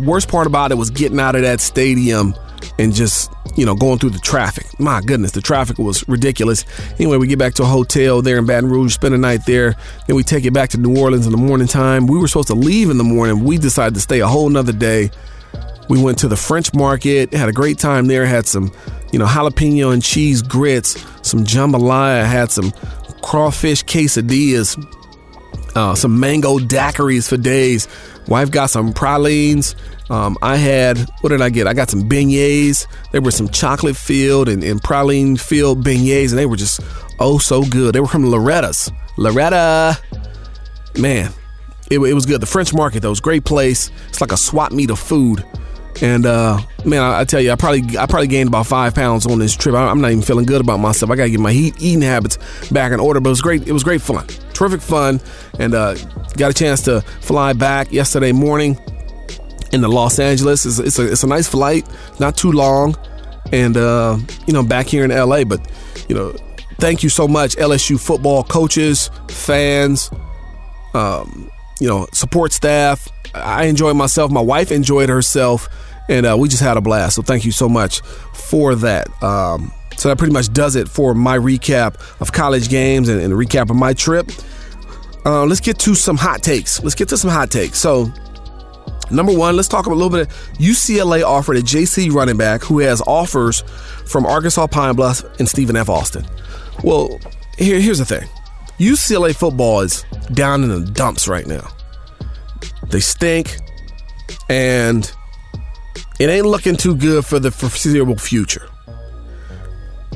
worst 0.00 0.28
part 0.28 0.46
about 0.46 0.72
it 0.72 0.76
was 0.76 0.90
getting 0.90 1.20
out 1.20 1.34
of 1.34 1.42
that 1.42 1.60
stadium 1.60 2.34
and 2.78 2.94
just 2.94 3.30
you 3.56 3.64
know 3.64 3.74
going 3.74 3.98
through 3.98 4.10
the 4.10 4.18
traffic. 4.18 4.66
My 4.78 5.00
goodness, 5.00 5.32
the 5.32 5.40
traffic 5.40 5.78
was 5.78 6.06
ridiculous. 6.08 6.64
Anyway, 6.98 7.16
we 7.16 7.26
get 7.26 7.38
back 7.38 7.54
to 7.54 7.62
a 7.62 7.66
hotel 7.66 8.22
there 8.22 8.38
in 8.38 8.46
Baton 8.46 8.70
Rouge, 8.70 8.94
spend 8.94 9.14
a 9.14 9.18
night 9.18 9.46
there. 9.46 9.74
Then 10.06 10.16
we 10.16 10.22
take 10.22 10.44
it 10.44 10.52
back 10.52 10.70
to 10.70 10.78
New 10.78 10.98
Orleans 11.00 11.26
in 11.26 11.32
the 11.32 11.38
morning 11.38 11.66
time. 11.66 12.06
We 12.06 12.18
were 12.18 12.28
supposed 12.28 12.48
to 12.48 12.54
leave 12.54 12.90
in 12.90 12.98
the 12.98 13.04
morning. 13.04 13.44
We 13.44 13.58
decided 13.58 13.94
to 13.94 14.00
stay 14.00 14.20
a 14.20 14.26
whole 14.26 14.48
nother 14.48 14.72
day. 14.72 15.10
We 15.88 16.02
went 16.02 16.18
to 16.18 16.28
the 16.28 16.36
French 16.36 16.74
market, 16.74 17.32
had 17.32 17.48
a 17.48 17.52
great 17.52 17.78
time 17.78 18.08
there. 18.08 18.26
Had 18.26 18.46
some, 18.46 18.72
you 19.12 19.18
know, 19.18 19.26
jalapeno 19.26 19.92
and 19.92 20.02
cheese 20.02 20.42
grits, 20.42 21.00
some 21.22 21.44
jambalaya. 21.44 22.24
Had 22.26 22.50
some 22.50 22.72
crawfish 23.22 23.84
quesadillas, 23.84 24.76
uh, 25.76 25.94
some 25.94 26.18
mango 26.18 26.58
daiquiris 26.58 27.28
for 27.28 27.36
days. 27.36 27.86
Wife 28.26 28.50
got 28.50 28.70
some 28.70 28.92
pralines. 28.92 29.76
Um, 30.08 30.36
I 30.40 30.56
had, 30.56 30.98
what 31.20 31.30
did 31.30 31.42
I 31.42 31.50
get? 31.50 31.66
I 31.66 31.74
got 31.74 31.90
some 31.90 32.08
beignets. 32.08 32.86
They 33.12 33.18
were 33.18 33.30
some 33.30 33.48
chocolate 33.48 33.96
filled 33.96 34.48
and, 34.48 34.64
and 34.64 34.80
praline 34.80 35.38
filled 35.38 35.84
beignets, 35.84 36.30
and 36.30 36.38
they 36.38 36.46
were 36.46 36.56
just 36.56 36.80
oh 37.20 37.38
so 37.38 37.62
good. 37.62 37.94
They 37.94 38.00
were 38.00 38.06
from 38.06 38.24
Loretta's. 38.24 38.90
Loretta. 39.16 39.98
Man, 40.98 41.32
it, 41.90 41.98
it 41.98 42.14
was 42.14 42.26
good. 42.26 42.40
The 42.40 42.46
French 42.46 42.72
Market, 42.72 43.00
though, 43.00 43.10
was 43.10 43.20
great 43.20 43.44
place. 43.44 43.90
It's 44.08 44.20
like 44.20 44.32
a 44.32 44.36
swap 44.36 44.72
meet 44.72 44.90
of 44.90 44.98
food. 44.98 45.44
And 46.02 46.26
uh, 46.26 46.60
man, 46.84 47.02
I, 47.02 47.20
I, 47.20 47.24
tell 47.24 47.40
you, 47.40 47.50
I 47.50 47.56
probably 47.56 47.98
I 47.98 48.06
probably 48.06 48.26
gained 48.26 48.48
about 48.48 48.66
five 48.66 48.94
pounds 48.94 49.26
on 49.26 49.38
this 49.38 49.56
trip. 49.56 49.74
I, 49.74 49.90
am 49.90 50.00
not 50.00 50.10
even 50.10 50.22
feeling 50.22 50.44
good 50.44 50.60
about 50.60 50.78
myself. 50.78 51.10
I 51.10 51.16
gotta 51.16 51.30
get 51.30 51.40
my 51.40 51.52
heat, 51.52 51.74
eating 51.80 52.02
habits 52.02 52.38
back 52.70 52.92
in 52.92 53.00
order. 53.00 53.20
But 53.20 53.30
it 53.30 53.32
was 53.32 53.42
great. 53.42 53.66
It 53.66 53.72
was 53.72 53.82
great 53.82 54.02
fun, 54.02 54.26
terrific 54.56 54.80
fun, 54.80 55.20
and 55.58 55.74
uh, 55.74 55.94
got 56.36 56.50
a 56.50 56.54
chance 56.54 56.82
to 56.82 57.00
fly 57.20 57.52
back 57.52 57.92
yesterday 57.92 58.32
morning 58.32 58.78
into 59.72 59.88
Los 59.88 60.18
Angeles. 60.18 60.66
It's, 60.66 60.78
it's 60.78 60.98
a 60.98 61.12
it's 61.12 61.22
a 61.22 61.26
nice 61.26 61.48
flight, 61.48 61.88
not 62.18 62.36
too 62.36 62.52
long, 62.52 62.96
and 63.52 63.76
uh, 63.76 64.18
you 64.46 64.52
know 64.52 64.62
back 64.62 64.86
here 64.86 65.04
in 65.04 65.10
LA. 65.10 65.44
But 65.44 65.60
you 66.08 66.14
know, 66.14 66.32
thank 66.78 67.02
you 67.02 67.08
so 67.08 67.28
much, 67.28 67.56
LSU 67.56 68.00
football 68.00 68.42
coaches, 68.44 69.10
fans, 69.28 70.10
um, 70.94 71.50
you 71.80 71.88
know, 71.88 72.06
support 72.12 72.52
staff. 72.52 73.08
I 73.34 73.64
enjoyed 73.64 73.96
myself. 73.96 74.30
My 74.30 74.40
wife 74.40 74.72
enjoyed 74.72 75.10
herself 75.10 75.68
and 76.08 76.26
uh, 76.26 76.36
we 76.38 76.48
just 76.48 76.62
had 76.62 76.76
a 76.76 76.80
blast. 76.80 77.16
So 77.16 77.22
thank 77.22 77.44
you 77.44 77.52
so 77.52 77.68
much 77.68 78.00
for 78.32 78.74
that. 78.76 79.08
Um, 79.22 79.72
so 79.96 80.08
that 80.08 80.18
pretty 80.18 80.32
much 80.32 80.52
does 80.52 80.76
it 80.76 80.88
for 80.88 81.14
my 81.14 81.36
recap 81.38 81.96
of 82.20 82.32
college 82.32 82.68
games 82.68 83.08
and, 83.08 83.20
and 83.20 83.32
recap 83.34 83.70
of 83.70 83.76
my 83.76 83.92
trip. 83.92 84.30
Uh, 85.24 85.44
let's 85.44 85.60
get 85.60 85.78
to 85.80 85.94
some 85.94 86.16
hot 86.16 86.42
takes. 86.42 86.82
Let's 86.82 86.94
get 86.94 87.08
to 87.08 87.16
some 87.16 87.30
hot 87.30 87.50
takes. 87.50 87.78
So, 87.78 88.12
number 89.10 89.36
one, 89.36 89.56
let's 89.56 89.68
talk 89.68 89.86
a 89.86 89.90
little 89.90 90.10
bit. 90.10 90.28
Of 90.28 90.32
UCLA 90.58 91.24
offered 91.24 91.56
a 91.56 91.62
JC 91.62 92.12
running 92.12 92.36
back 92.36 92.62
who 92.62 92.78
has 92.80 93.00
offers 93.02 93.62
from 94.06 94.24
Arkansas 94.24 94.68
Pine 94.68 94.94
Bluff 94.94 95.24
and 95.40 95.48
Stephen 95.48 95.76
F. 95.76 95.88
Austin. 95.88 96.26
Well, 96.84 97.18
here, 97.58 97.80
here's 97.80 97.98
the 97.98 98.04
thing 98.04 98.28
UCLA 98.78 99.34
football 99.34 99.80
is 99.80 100.04
down 100.32 100.62
in 100.62 100.68
the 100.68 100.90
dumps 100.92 101.26
right 101.26 101.46
now. 101.46 101.68
They 102.90 103.00
stink, 103.00 103.56
and 104.48 105.10
it 106.20 106.30
ain't 106.30 106.46
looking 106.46 106.76
too 106.76 106.94
good 106.94 107.24
for 107.24 107.38
the 107.38 107.50
foreseeable 107.50 108.16
future. 108.16 108.68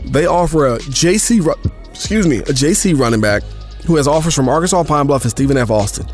They 0.04 0.26
offer 0.26 0.66
a 0.74 0.78
JC, 0.78 1.46
excuse 1.90 2.26
me, 2.26 2.38
a 2.38 2.52
JC 2.52 2.98
running 2.98 3.20
back 3.20 3.42
who 3.86 3.96
has 3.96 4.06
offers 4.06 4.34
from 4.34 4.48
Arkansas 4.48 4.84
Pine 4.84 5.06
Bluff 5.06 5.22
and 5.22 5.30
Stephen 5.30 5.56
F. 5.56 5.70
Austin. 5.70 6.06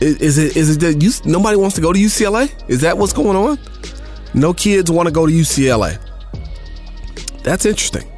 Is, 0.00 0.20
is 0.20 0.38
it 0.38 0.56
is 0.56 0.76
it 0.76 0.80
that 0.80 1.02
you, 1.02 1.10
nobody 1.24 1.56
wants 1.56 1.76
to 1.76 1.80
go 1.80 1.92
to 1.92 1.98
UCLA? 1.98 2.52
Is 2.68 2.80
that 2.80 2.98
what's 2.98 3.12
going 3.12 3.36
on? 3.36 3.58
No 4.34 4.52
kids 4.52 4.90
want 4.90 5.06
to 5.06 5.12
go 5.12 5.26
to 5.26 5.32
UCLA. 5.32 5.98
That's 7.42 7.64
interesting. 7.64 8.10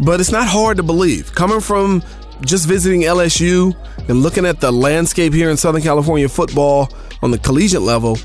But 0.00 0.20
it's 0.20 0.32
not 0.32 0.46
hard 0.46 0.76
to 0.76 0.82
believe. 0.82 1.34
Coming 1.34 1.60
from 1.60 2.02
just 2.44 2.66
visiting 2.66 3.02
LSU 3.02 3.74
and 4.08 4.22
looking 4.22 4.44
at 4.44 4.60
the 4.60 4.70
landscape 4.70 5.32
here 5.32 5.48
in 5.50 5.56
Southern 5.56 5.82
California 5.82 6.28
football 6.28 6.92
on 7.22 7.30
the 7.30 7.38
collegiate 7.38 7.82
level, 7.82 8.18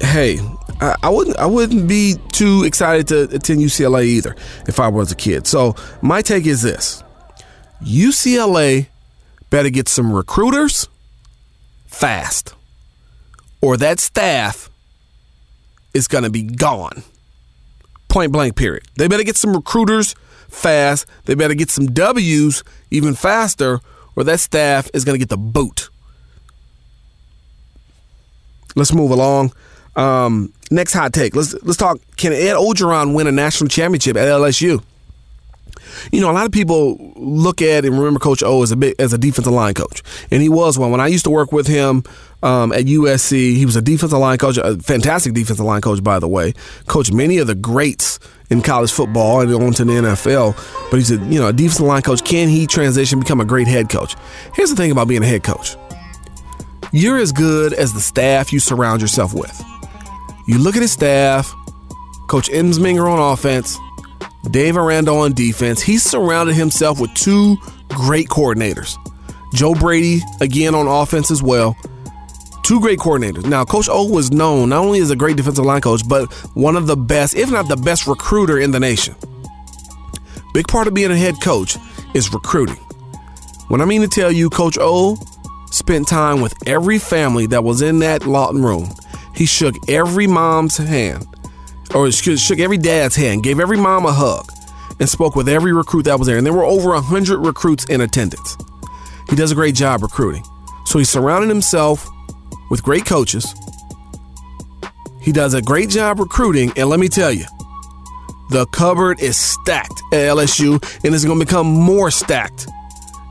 hey, 0.00 0.38
I, 0.80 0.94
I, 1.04 1.08
wouldn't 1.08 1.36
I 1.38 1.46
wouldn't 1.46 1.88
be 1.88 2.16
too 2.32 2.64
excited 2.64 3.08
to 3.08 3.22
attend 3.34 3.60
UCLA 3.60 4.04
either 4.04 4.36
if 4.68 4.78
I 4.78 4.88
was 4.88 5.10
a 5.10 5.16
kid. 5.16 5.46
So 5.46 5.74
my 6.02 6.22
take 6.22 6.46
is 6.46 6.62
this: 6.62 7.02
UCLA 7.82 8.88
better 9.50 9.70
get 9.70 9.88
some 9.88 10.12
recruiters 10.12 10.88
fast, 11.86 12.54
or 13.60 13.76
that 13.78 14.00
staff 14.00 14.70
is 15.94 16.08
going 16.08 16.24
to 16.24 16.30
be 16.30 16.42
gone. 16.42 17.02
Point 18.08 18.32
blank, 18.32 18.56
period. 18.56 18.84
They 18.96 19.08
better 19.08 19.24
get 19.24 19.36
some 19.36 19.54
recruiters 19.54 20.14
fast. 20.48 21.06
They 21.24 21.34
better 21.34 21.54
get 21.54 21.70
some 21.70 21.86
W's 21.86 22.62
even 22.90 23.14
faster, 23.14 23.80
or 24.14 24.24
that 24.24 24.40
staff 24.40 24.90
is 24.92 25.04
going 25.04 25.14
to 25.14 25.18
get 25.18 25.30
the 25.30 25.38
boot. 25.38 25.88
Let's 28.74 28.92
move 28.92 29.10
along. 29.10 29.52
Um, 29.96 30.52
next 30.70 30.92
hot 30.92 31.12
take. 31.12 31.34
Let's 31.34 31.54
let's 31.62 31.78
talk. 31.78 31.98
Can 32.16 32.32
Ed 32.32 32.54
Orgeron 32.54 33.14
win 33.14 33.26
a 33.26 33.32
national 33.32 33.68
championship 33.68 34.16
at 34.16 34.28
LSU? 34.28 34.82
You 36.12 36.20
know, 36.20 36.30
a 36.30 36.32
lot 36.32 36.46
of 36.46 36.52
people 36.52 37.12
look 37.16 37.62
at 37.62 37.84
and 37.84 37.98
remember 37.98 38.20
Coach 38.20 38.42
O 38.42 38.62
as 38.62 38.70
a 38.70 38.76
big, 38.76 38.94
as 38.98 39.12
a 39.12 39.18
defensive 39.18 39.52
line 39.52 39.74
coach, 39.74 40.02
and 40.30 40.42
he 40.42 40.48
was 40.48 40.78
one. 40.78 40.90
When 40.90 41.00
I 41.00 41.06
used 41.06 41.24
to 41.24 41.30
work 41.30 41.52
with 41.52 41.66
him 41.66 42.04
um, 42.42 42.72
at 42.72 42.84
USC, 42.84 43.56
he 43.56 43.64
was 43.64 43.76
a 43.76 43.82
defensive 43.82 44.18
line 44.18 44.38
coach, 44.38 44.58
a 44.58 44.76
fantastic 44.76 45.32
defensive 45.32 45.64
line 45.64 45.80
coach, 45.80 46.02
by 46.02 46.18
the 46.18 46.28
way. 46.28 46.52
Coached 46.86 47.12
many 47.12 47.38
of 47.38 47.46
the 47.46 47.54
greats 47.54 48.18
in 48.50 48.62
college 48.62 48.92
football 48.92 49.40
and 49.40 49.52
on 49.54 49.72
to 49.72 49.84
the 49.84 49.92
NFL. 49.92 50.90
But 50.90 50.98
he's 50.98 51.10
a 51.10 51.16
you 51.26 51.40
know 51.40 51.48
a 51.48 51.52
defensive 51.52 51.86
line 51.86 52.02
coach. 52.02 52.24
Can 52.24 52.48
he 52.48 52.66
transition 52.66 53.18
become 53.18 53.40
a 53.40 53.44
great 53.46 53.68
head 53.68 53.88
coach? 53.88 54.16
Here's 54.54 54.70
the 54.70 54.76
thing 54.76 54.90
about 54.90 55.08
being 55.08 55.22
a 55.22 55.26
head 55.26 55.42
coach: 55.42 55.76
you're 56.92 57.18
as 57.18 57.32
good 57.32 57.72
as 57.72 57.92
the 57.92 58.00
staff 58.00 58.52
you 58.52 58.60
surround 58.60 59.00
yourself 59.00 59.32
with. 59.32 59.75
You 60.46 60.58
look 60.58 60.76
at 60.76 60.82
his 60.82 60.92
staff, 60.92 61.52
Coach 62.28 62.48
Ensminger 62.48 63.10
on 63.10 63.32
offense, 63.32 63.78
Dave 64.50 64.76
Aranda 64.76 65.10
on 65.10 65.32
defense. 65.32 65.82
He 65.82 65.98
surrounded 65.98 66.54
himself 66.54 67.00
with 67.00 67.12
two 67.14 67.56
great 67.88 68.28
coordinators. 68.28 68.96
Joe 69.54 69.74
Brady, 69.74 70.20
again 70.40 70.74
on 70.74 70.86
offense 70.86 71.30
as 71.30 71.42
well. 71.42 71.76
Two 72.62 72.80
great 72.80 72.98
coordinators. 72.98 73.46
Now, 73.46 73.64
Coach 73.64 73.88
O 73.88 74.08
was 74.08 74.30
known 74.32 74.68
not 74.70 74.84
only 74.84 75.00
as 75.00 75.10
a 75.10 75.16
great 75.16 75.36
defensive 75.36 75.64
line 75.64 75.80
coach, 75.80 76.02
but 76.08 76.32
one 76.54 76.76
of 76.76 76.86
the 76.86 76.96
best, 76.96 77.34
if 77.36 77.50
not 77.50 77.68
the 77.68 77.76
best 77.76 78.06
recruiter 78.06 78.58
in 78.58 78.70
the 78.70 78.80
nation. 78.80 79.14
Big 80.52 80.68
part 80.68 80.86
of 80.86 80.94
being 80.94 81.10
a 81.10 81.16
head 81.16 81.40
coach 81.40 81.76
is 82.14 82.32
recruiting. 82.32 82.78
When 83.68 83.80
I 83.80 83.84
mean 83.84 84.00
to 84.02 84.08
tell 84.08 84.30
you, 84.30 84.48
Coach 84.48 84.78
O 84.80 85.16
spent 85.70 86.08
time 86.08 86.40
with 86.40 86.54
every 86.66 86.98
family 86.98 87.46
that 87.46 87.64
was 87.64 87.82
in 87.82 87.98
that 88.00 88.26
Lawton 88.26 88.62
room. 88.62 88.88
He 89.36 89.46
shook 89.46 89.74
every 89.88 90.26
mom's 90.26 90.76
hand, 90.78 91.26
or 91.94 92.10
shook 92.10 92.58
every 92.58 92.78
dad's 92.78 93.14
hand, 93.14 93.42
gave 93.42 93.60
every 93.60 93.76
mom 93.76 94.06
a 94.06 94.12
hug, 94.12 94.50
and 94.98 95.08
spoke 95.08 95.36
with 95.36 95.48
every 95.48 95.72
recruit 95.72 96.04
that 96.04 96.18
was 96.18 96.26
there. 96.26 96.38
And 96.38 96.46
there 96.46 96.54
were 96.54 96.64
over 96.64 96.90
100 96.90 97.38
recruits 97.38 97.84
in 97.86 98.00
attendance. 98.00 98.56
He 99.28 99.36
does 99.36 99.52
a 99.52 99.54
great 99.54 99.74
job 99.74 100.02
recruiting. 100.02 100.42
So 100.86 100.98
he 100.98 101.04
surrounded 101.04 101.48
himself 101.48 102.08
with 102.70 102.82
great 102.82 103.04
coaches. 103.04 103.54
He 105.20 105.32
does 105.32 105.54
a 105.54 105.60
great 105.60 105.90
job 105.90 106.20
recruiting. 106.20 106.72
And 106.76 106.88
let 106.88 107.00
me 107.00 107.08
tell 107.08 107.32
you, 107.32 107.44
the 108.50 108.64
cupboard 108.66 109.20
is 109.20 109.36
stacked 109.36 110.00
at 110.12 110.18
LSU 110.18 110.74
and 111.04 111.14
it's 111.14 111.24
going 111.24 111.38
to 111.38 111.44
become 111.44 111.66
more 111.66 112.10
stacked 112.10 112.68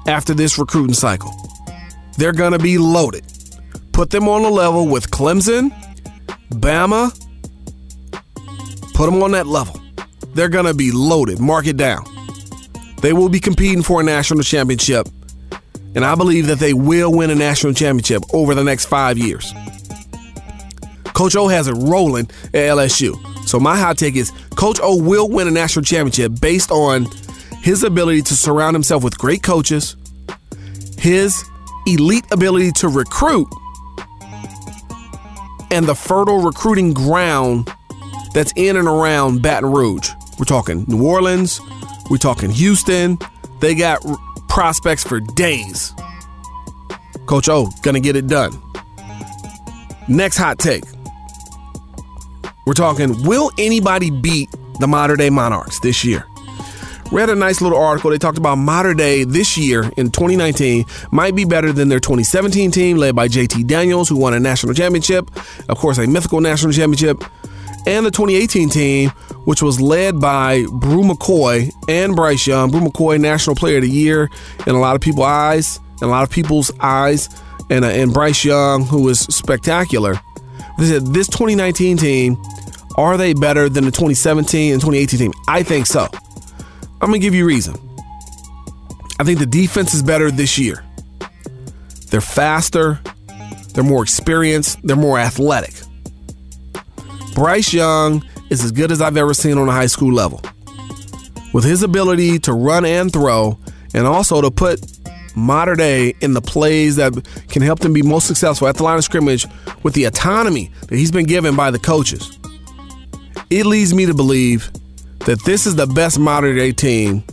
after 0.05 0.33
this 0.33 0.59
recruiting 0.59 0.93
cycle. 0.93 1.33
They're 2.17 2.33
going 2.33 2.51
to 2.51 2.59
be 2.59 2.77
loaded. 2.77 3.23
Put 3.93 4.09
them 4.09 4.27
on 4.27 4.43
a 4.43 4.49
level 4.49 4.87
with 4.87 5.09
Clemson, 5.09 5.71
Bama, 6.55 7.11
put 8.93 9.05
them 9.05 9.21
on 9.21 9.31
that 9.31 9.47
level. 9.47 9.79
They're 10.33 10.49
going 10.49 10.65
to 10.65 10.73
be 10.73 10.91
loaded. 10.91 11.39
Mark 11.39 11.67
it 11.67 11.77
down. 11.77 12.03
They 13.01 13.13
will 13.13 13.29
be 13.29 13.39
competing 13.39 13.83
for 13.83 14.01
a 14.01 14.03
national 14.03 14.43
championship, 14.43 15.07
and 15.93 16.03
I 16.03 16.15
believe 16.15 16.47
that 16.47 16.59
they 16.59 16.73
will 16.73 17.13
win 17.13 17.29
a 17.29 17.35
national 17.35 17.73
championship 17.73 18.23
over 18.33 18.55
the 18.55 18.63
next 18.63 18.85
five 18.85 19.17
years. 19.17 19.53
Coach 21.13 21.35
O 21.35 21.47
has 21.47 21.67
it 21.67 21.73
rolling 21.73 22.25
at 22.47 22.53
LSU. 22.53 23.15
So 23.47 23.59
my 23.59 23.77
hot 23.77 23.97
take 23.97 24.15
is 24.15 24.31
Coach 24.55 24.79
O 24.81 25.01
will 25.01 25.29
win 25.29 25.47
a 25.47 25.51
national 25.51 25.85
championship 25.85 26.39
based 26.41 26.71
on 26.71 27.05
his 27.61 27.83
ability 27.83 28.21
to 28.23 28.35
surround 28.35 28.75
himself 28.75 29.03
with 29.03 29.17
great 29.17 29.41
coaches, 29.43 29.95
his 30.97 31.43
elite 31.87 32.25
ability 32.31 32.71
to 32.73 32.89
recruit, 32.89 33.47
and 35.71 35.85
the 35.85 35.95
fertile 35.95 36.41
recruiting 36.41 36.93
ground 36.93 37.69
that's 38.33 38.53
in 38.55 38.75
and 38.77 38.87
around 38.87 39.41
Baton 39.41 39.71
Rouge. 39.71 40.09
We're 40.37 40.45
talking 40.45 40.85
New 40.87 41.05
Orleans, 41.05 41.61
we're 42.09 42.17
talking 42.17 42.49
Houston. 42.49 43.17
They 43.61 43.73
got 43.73 44.05
r- 44.05 44.17
prospects 44.49 45.03
for 45.03 45.19
days. 45.19 45.93
Coach 47.25 47.49
O, 47.49 47.69
gonna 47.81 47.99
get 47.99 48.15
it 48.15 48.27
done. 48.27 48.51
Next 50.07 50.37
hot 50.37 50.59
take. 50.59 50.83
We're 52.67 52.73
talking, 52.73 53.23
will 53.23 53.51
anybody 53.57 54.09
beat 54.11 54.49
the 54.79 54.87
Mater 54.87 55.15
Dei 55.15 55.29
Monarchs 55.29 55.79
this 55.79 56.03
year? 56.03 56.25
Read 57.11 57.29
a 57.29 57.35
nice 57.35 57.61
little 57.61 57.77
article. 57.77 58.09
They 58.09 58.17
talked 58.17 58.37
about 58.37 58.55
Mater 58.55 58.93
Dei 58.93 59.23
this 59.23 59.57
year 59.57 59.83
in 59.95 60.09
2019 60.09 60.85
might 61.11 61.35
be 61.35 61.45
better 61.45 61.71
than 61.71 61.87
their 61.87 61.99
2017 61.99 62.71
team 62.71 62.97
led 62.97 63.15
by 63.15 63.27
JT 63.27 63.67
Daniels, 63.67 64.09
who 64.09 64.17
won 64.17 64.33
a 64.33 64.39
national 64.39 64.73
championship, 64.73 65.29
of 65.69 65.77
course, 65.77 65.99
a 65.99 66.07
mythical 66.07 66.41
national 66.41 66.73
championship, 66.73 67.23
and 67.85 68.05
the 68.05 68.11
2018 68.11 68.69
team, 68.69 69.09
which 69.45 69.61
was 69.61 69.79
led 69.79 70.19
by 70.19 70.65
Bru 70.71 71.03
McCoy 71.03 71.71
and 71.87 72.15
Bryce 72.15 72.47
Young. 72.47 72.71
Bru 72.71 72.81
McCoy, 72.81 73.19
National 73.19 73.55
Player 73.55 73.77
of 73.77 73.83
the 73.83 73.89
Year 73.89 74.29
in 74.65 74.73
a 74.73 74.79
lot 74.79 74.95
of 74.95 75.01
people's 75.01 75.27
eyes, 75.27 75.79
in 76.01 76.07
a 76.07 76.11
lot 76.11 76.23
of 76.23 76.31
people's 76.31 76.71
eyes, 76.79 77.29
and, 77.69 77.85
uh, 77.85 77.89
and 77.89 78.13
Bryce 78.13 78.43
Young, 78.43 78.83
who 78.83 79.03
was 79.03 79.19
spectacular. 79.19 80.19
They 80.79 80.85
said 80.85 81.07
this 81.07 81.27
2019 81.27 81.97
team, 81.97 82.41
are 82.95 83.15
they 83.15 83.33
better 83.33 83.69
than 83.69 83.85
the 83.85 83.91
2017 83.91 84.73
and 84.73 84.81
2018 84.81 85.19
team? 85.19 85.33
I 85.47 85.61
think 85.61 85.85
so. 85.85 86.09
I'm 87.01 87.11
to 87.11 87.19
give 87.19 87.35
you 87.35 87.45
reason. 87.45 87.75
I 89.19 89.23
think 89.23 89.39
the 89.39 89.45
defense 89.45 89.93
is 89.93 90.03
better 90.03 90.31
this 90.31 90.57
year. 90.57 90.83
They're 92.09 92.21
faster, 92.21 92.99
they're 93.73 93.83
more 93.83 94.03
experienced, 94.03 94.79
they're 94.83 94.95
more 94.95 95.19
athletic. 95.19 95.73
Bryce 97.33 97.73
Young 97.73 98.23
is 98.49 98.63
as 98.63 98.71
good 98.71 98.91
as 98.91 99.01
I've 99.01 99.17
ever 99.17 99.33
seen 99.33 99.57
on 99.57 99.67
a 99.67 99.71
high 99.71 99.87
school 99.87 100.13
level. 100.13 100.41
With 101.53 101.63
his 101.63 101.83
ability 101.83 102.39
to 102.39 102.53
run 102.53 102.85
and 102.85 103.11
throw, 103.11 103.57
and 103.93 104.05
also 104.05 104.41
to 104.41 104.51
put 104.51 104.79
Mater 105.35 105.75
Dei 105.75 106.13
in 106.21 106.33
the 106.33 106.41
plays 106.41 106.95
that 106.95 107.13
can 107.49 107.61
help 107.61 107.79
them 107.79 107.93
be 107.93 108.01
most 108.01 108.27
successful 108.27 108.67
at 108.67 108.75
the 108.75 108.83
line 108.83 108.97
of 108.97 109.03
scrimmage 109.03 109.45
with 109.83 109.93
the 109.93 110.05
autonomy 110.05 110.71
that 110.87 110.97
he's 110.97 111.11
been 111.11 111.25
given 111.25 111.55
by 111.55 111.71
the 111.71 111.79
coaches. 111.79 112.37
It 113.49 113.65
leads 113.65 113.93
me 113.93 114.05
to 114.05 114.13
believe 114.13 114.71
that 115.25 115.43
this 115.45 115.65
is 115.65 115.75
the 115.75 115.87
best 115.87 116.19
Mater 116.19 116.53
Dei 116.53 116.71
team 116.71 117.23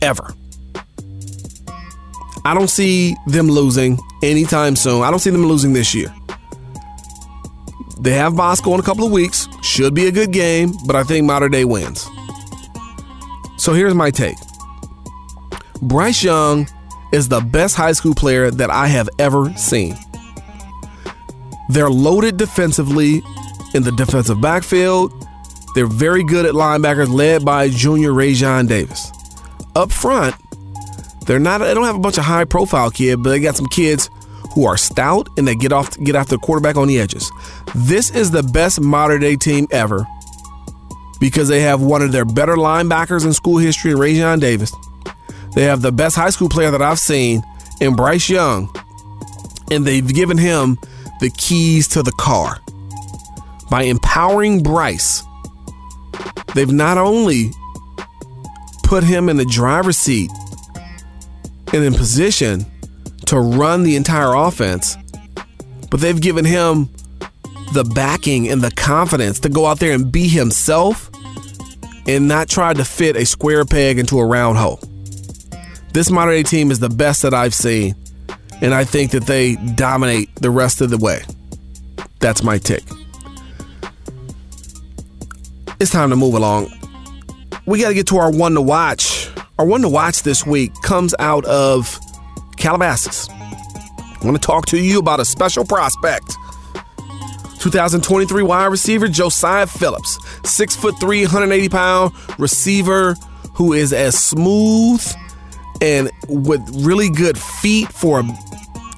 ever. 0.00 0.34
I 2.44 2.54
don't 2.54 2.70
see 2.70 3.16
them 3.26 3.48
losing 3.48 3.98
anytime 4.22 4.76
soon. 4.76 5.02
I 5.02 5.10
don't 5.10 5.18
see 5.18 5.30
them 5.30 5.46
losing 5.46 5.72
this 5.72 5.94
year. 5.94 6.12
They 8.00 8.12
have 8.12 8.34
Bosco 8.34 8.72
in 8.74 8.80
a 8.80 8.82
couple 8.82 9.04
of 9.04 9.12
weeks. 9.12 9.46
Should 9.62 9.94
be 9.94 10.06
a 10.06 10.12
good 10.12 10.32
game, 10.32 10.72
but 10.86 10.96
I 10.96 11.04
think 11.04 11.26
Mater 11.26 11.50
Dei 11.50 11.64
wins. 11.64 12.08
So 13.58 13.74
here's 13.74 13.94
my 13.94 14.10
take 14.10 14.36
Bryce 15.82 16.22
Young 16.22 16.66
is 17.12 17.28
the 17.28 17.40
best 17.40 17.76
high 17.76 17.92
school 17.92 18.14
player 18.14 18.50
that 18.50 18.70
I 18.70 18.86
have 18.86 19.08
ever 19.18 19.52
seen. 19.54 19.96
They're 21.68 21.90
loaded 21.90 22.36
defensively 22.36 23.22
in 23.74 23.82
the 23.82 23.92
defensive 23.92 24.40
backfield. 24.40 25.12
They're 25.74 25.86
very 25.86 26.24
good 26.24 26.46
at 26.46 26.54
linebackers, 26.54 27.12
led 27.12 27.44
by 27.44 27.68
junior 27.68 28.12
Rajon 28.12 28.66
Davis. 28.66 29.12
Up 29.76 29.92
front, 29.92 30.34
they're 31.26 31.38
not. 31.38 31.58
They 31.58 31.74
don't 31.74 31.84
have 31.84 31.96
a 31.96 32.00
bunch 32.00 32.18
of 32.18 32.24
high 32.24 32.44
profile 32.44 32.90
kids, 32.90 33.22
but 33.22 33.30
they 33.30 33.40
got 33.40 33.56
some 33.56 33.66
kids 33.66 34.10
who 34.52 34.66
are 34.66 34.76
stout 34.76 35.28
and 35.36 35.46
they 35.46 35.54
get 35.54 35.72
off 35.72 35.96
get 36.00 36.16
after 36.16 36.36
the 36.36 36.40
quarterback 36.40 36.76
on 36.76 36.88
the 36.88 36.98
edges. 36.98 37.30
This 37.74 38.10
is 38.10 38.30
the 38.30 38.42
best 38.42 38.80
Mater 38.80 39.18
Dei 39.18 39.36
team 39.36 39.68
ever 39.70 40.06
because 41.20 41.48
they 41.48 41.60
have 41.60 41.80
one 41.80 42.02
of 42.02 42.12
their 42.12 42.24
better 42.24 42.56
linebackers 42.56 43.24
in 43.24 43.32
school 43.32 43.58
history, 43.58 43.94
Rajon 43.94 44.40
Davis. 44.40 44.72
They 45.54 45.64
have 45.64 45.82
the 45.82 45.92
best 45.92 46.16
high 46.16 46.30
school 46.30 46.48
player 46.48 46.70
that 46.70 46.82
I've 46.82 46.98
seen 46.98 47.42
in 47.80 47.94
Bryce 47.94 48.28
Young, 48.28 48.74
and 49.70 49.84
they've 49.84 50.06
given 50.06 50.38
him 50.38 50.78
the 51.20 51.30
keys 51.30 51.86
to 51.88 52.02
the 52.02 52.12
car. 52.12 52.60
By 53.70 53.82
empowering 53.82 54.62
Bryce, 54.62 55.22
they've 56.54 56.72
not 56.72 56.98
only 56.98 57.50
put 58.84 59.04
him 59.04 59.28
in 59.28 59.36
the 59.36 59.44
driver's 59.44 59.96
seat 59.96 60.30
and 61.72 61.84
in 61.84 61.94
position 61.94 62.66
to 63.26 63.38
run 63.38 63.84
the 63.84 63.96
entire 63.96 64.34
offense, 64.34 64.96
but 65.90 66.00
they've 66.00 66.20
given 66.20 66.44
him 66.44 66.88
the 67.72 67.84
backing 67.84 68.48
and 68.48 68.62
the 68.62 68.70
confidence 68.72 69.38
to 69.40 69.48
go 69.48 69.66
out 69.66 69.78
there 69.78 69.92
and 69.92 70.10
be 70.10 70.26
himself 70.26 71.10
and 72.06 72.26
not 72.26 72.48
try 72.48 72.72
to 72.72 72.84
fit 72.84 73.14
a 73.16 73.24
square 73.24 73.64
peg 73.64 73.98
into 73.98 74.18
a 74.18 74.26
round 74.26 74.58
hole. 74.58 74.80
This 75.92 76.10
Mater 76.10 76.32
Dei 76.32 76.42
team 76.42 76.70
is 76.70 76.80
the 76.80 76.88
best 76.88 77.22
that 77.22 77.34
I've 77.34 77.54
seen, 77.54 77.94
and 78.60 78.74
I 78.74 78.84
think 78.84 79.12
that 79.12 79.26
they 79.26 79.54
dominate 79.54 80.34
the 80.36 80.50
rest 80.50 80.80
of 80.80 80.90
the 80.90 80.98
way. 80.98 81.22
That's 82.18 82.42
my 82.42 82.58
take. 82.58 82.84
It's 85.80 85.90
time 85.90 86.10
to 86.10 86.16
move 86.16 86.34
along. 86.34 86.70
We 87.64 87.80
got 87.80 87.88
to 87.88 87.94
get 87.94 88.06
to 88.08 88.18
our 88.18 88.30
one 88.30 88.52
to 88.54 88.60
watch. 88.60 89.30
Our 89.58 89.64
one 89.64 89.80
to 89.80 89.88
watch 89.88 90.22
this 90.22 90.46
week 90.46 90.72
comes 90.82 91.14
out 91.18 91.44
of 91.46 91.98
Calabasas. 92.58 93.28
I 93.30 94.18
want 94.22 94.40
to 94.40 94.46
talk 94.46 94.66
to 94.66 94.78
you 94.78 94.98
about 94.98 95.20
a 95.20 95.24
special 95.24 95.64
prospect. 95.64 96.36
2023 97.60 98.42
wide 98.42 98.66
receiver 98.66 99.08
Josiah 99.08 99.66
Phillips, 99.66 100.18
six 100.44 100.76
foot 100.76 100.98
three, 101.00 101.22
180 101.22 101.68
pound 101.68 102.14
receiver 102.38 103.14
who 103.54 103.72
is 103.72 103.92
as 103.92 104.18
smooth 104.18 105.04
and 105.80 106.10
with 106.28 106.60
really 106.84 107.10
good 107.10 107.38
feet 107.38 107.88
for 107.88 108.20
a 108.20 108.38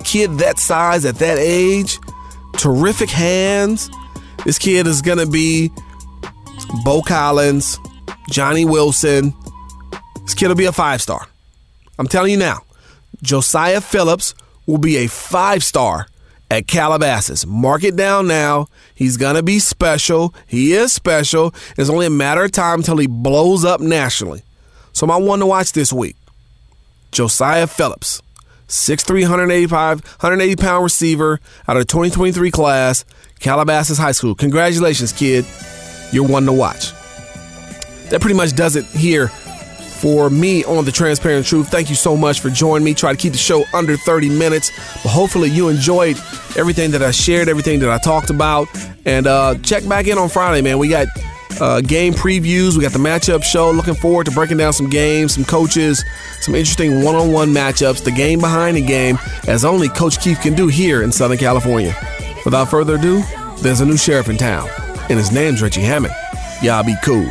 kid 0.05 0.39
that 0.39 0.59
size 0.59 1.05
at 1.05 1.17
that 1.17 1.39
age. 1.39 1.99
Terrific 2.55 3.11
hands. 3.11 3.89
This 4.45 4.59
kid 4.59 4.87
is 4.89 5.03
gonna 5.03 5.27
be 5.27 5.73
Beaux 6.85 7.03
Collins, 7.03 7.79
Johnny 8.31 8.65
Wilson. 8.65 9.35
This 10.23 10.35
kid 10.35 10.49
will 10.49 10.55
be 10.55 10.65
a 10.65 10.73
five 10.73 11.03
star. 11.03 11.27
I'm 11.99 12.07
telling 12.07 12.31
you 12.31 12.39
now, 12.39 12.61
Josiah 13.23 13.81
Phillips 13.81 14.35
will 14.67 14.79
be 14.79 14.97
a 14.99 15.07
five 15.07 15.63
star 15.63 16.07
at 16.51 16.67
Calabasas. 16.67 17.47
Mark 17.47 17.85
it 17.85 17.97
down 17.97 18.27
now. 18.27 18.67
He's 18.95 19.17
going 19.17 19.37
to 19.37 19.43
be 19.43 19.59
special. 19.59 20.35
He 20.47 20.73
is 20.73 20.93
special. 20.93 21.55
It's 21.77 21.91
only 21.91 22.07
a 22.07 22.11
matter 22.11 22.45
of 22.45 22.53
time 22.53 22.81
until 22.81 22.99
he 22.99 23.07
blows 23.07 23.65
up 23.65 23.81
nationally. 23.81 24.43
So, 24.93 25.07
my 25.07 25.17
one 25.17 25.39
to 25.41 25.47
watch 25.47 25.73
this 25.73 25.93
week 25.93 26.17
Josiah 27.11 27.67
Phillips, 27.67 28.23
6'3, 28.69 29.23
185, 29.23 30.05
180 30.05 30.57
pound 30.57 30.85
receiver 30.85 31.41
out 31.69 31.77
of 31.77 31.83
the 31.83 31.87
2023 31.87 32.51
class, 32.51 33.05
Calabasas 33.41 33.99
High 33.99 34.13
School. 34.13 34.35
Congratulations, 34.35 35.13
kid. 35.13 35.45
You're 36.13 36.27
one 36.27 36.45
to 36.47 36.53
watch. 36.53 36.93
That 38.11 38.21
pretty 38.21 38.37
much 38.37 38.55
does 38.55 38.77
it 38.77 38.85
here 38.87 39.29
for 39.29 40.29
me 40.29 40.65
on 40.65 40.85
The 40.85 40.93
Transparent 40.93 41.47
Truth. 41.47 41.69
Thank 41.69 41.89
you 41.89 41.95
so 41.95 42.17
much 42.17 42.41
for 42.41 42.51
joining 42.51 42.85
me. 42.85 42.93
Try 42.93 43.13
to 43.13 43.17
keep 43.17 43.33
the 43.33 43.39
show 43.39 43.65
under 43.73 43.97
30 43.97 44.29
minutes, 44.31 44.71
but 45.03 45.11
hopefully 45.11 45.49
you 45.49 45.69
enjoyed 45.69 46.17
everything 46.57 46.91
that 46.91 47.03
I 47.03 47.13
shared, 47.13 47.49
everything 47.49 47.79
that 47.81 47.91
I 47.91 47.99
talked 47.99 48.29
about. 48.29 48.69
And 49.05 49.27
uh, 49.27 49.55
check 49.63 49.89
back 49.89 50.09
in 50.09 50.19
on 50.19 50.29
Friday, 50.29 50.61
man. 50.61 50.79
We 50.79 50.89
got 50.89 51.07
uh, 51.61 51.81
game 51.81 52.15
previews, 52.15 52.77
we 52.77 52.83
got 52.83 52.93
the 52.93 52.99
matchup 52.99 53.45
show. 53.45 53.71
Looking 53.71 53.95
forward 53.95 54.27
to 54.27 54.33
breaking 54.33 54.57
down 54.57 54.73
some 54.73 54.91
games, 54.91 55.35
some 55.35 55.45
coaches, 55.45 56.05
some 56.41 56.55
interesting 56.57 57.05
one 57.05 57.15
on 57.15 57.31
one 57.31 57.51
matchups, 57.51 58.03
the 58.03 58.11
game 58.11 58.41
behind 58.41 58.77
the 58.77 58.85
game, 58.85 59.19
as 59.47 59.65
only 59.65 59.89
Coach 59.89 60.21
Keith 60.21 60.41
can 60.41 60.55
do 60.55 60.67
here 60.67 61.03
in 61.03 61.13
Southern 61.13 61.39
California. 61.39 61.95
Without 62.45 62.69
further 62.69 62.97
ado, 62.97 63.23
there's 63.59 63.81
a 63.81 63.87
new 63.87 63.97
sheriff 63.97 64.29
in 64.29 64.37
town, 64.37 64.69
and 65.13 65.19
his 65.19 65.31
name's 65.31 65.61
Richie 65.61 65.83
Hammond. 65.83 66.15
Y'all 66.63 66.83
be 66.83 66.97
cool. 67.05 67.31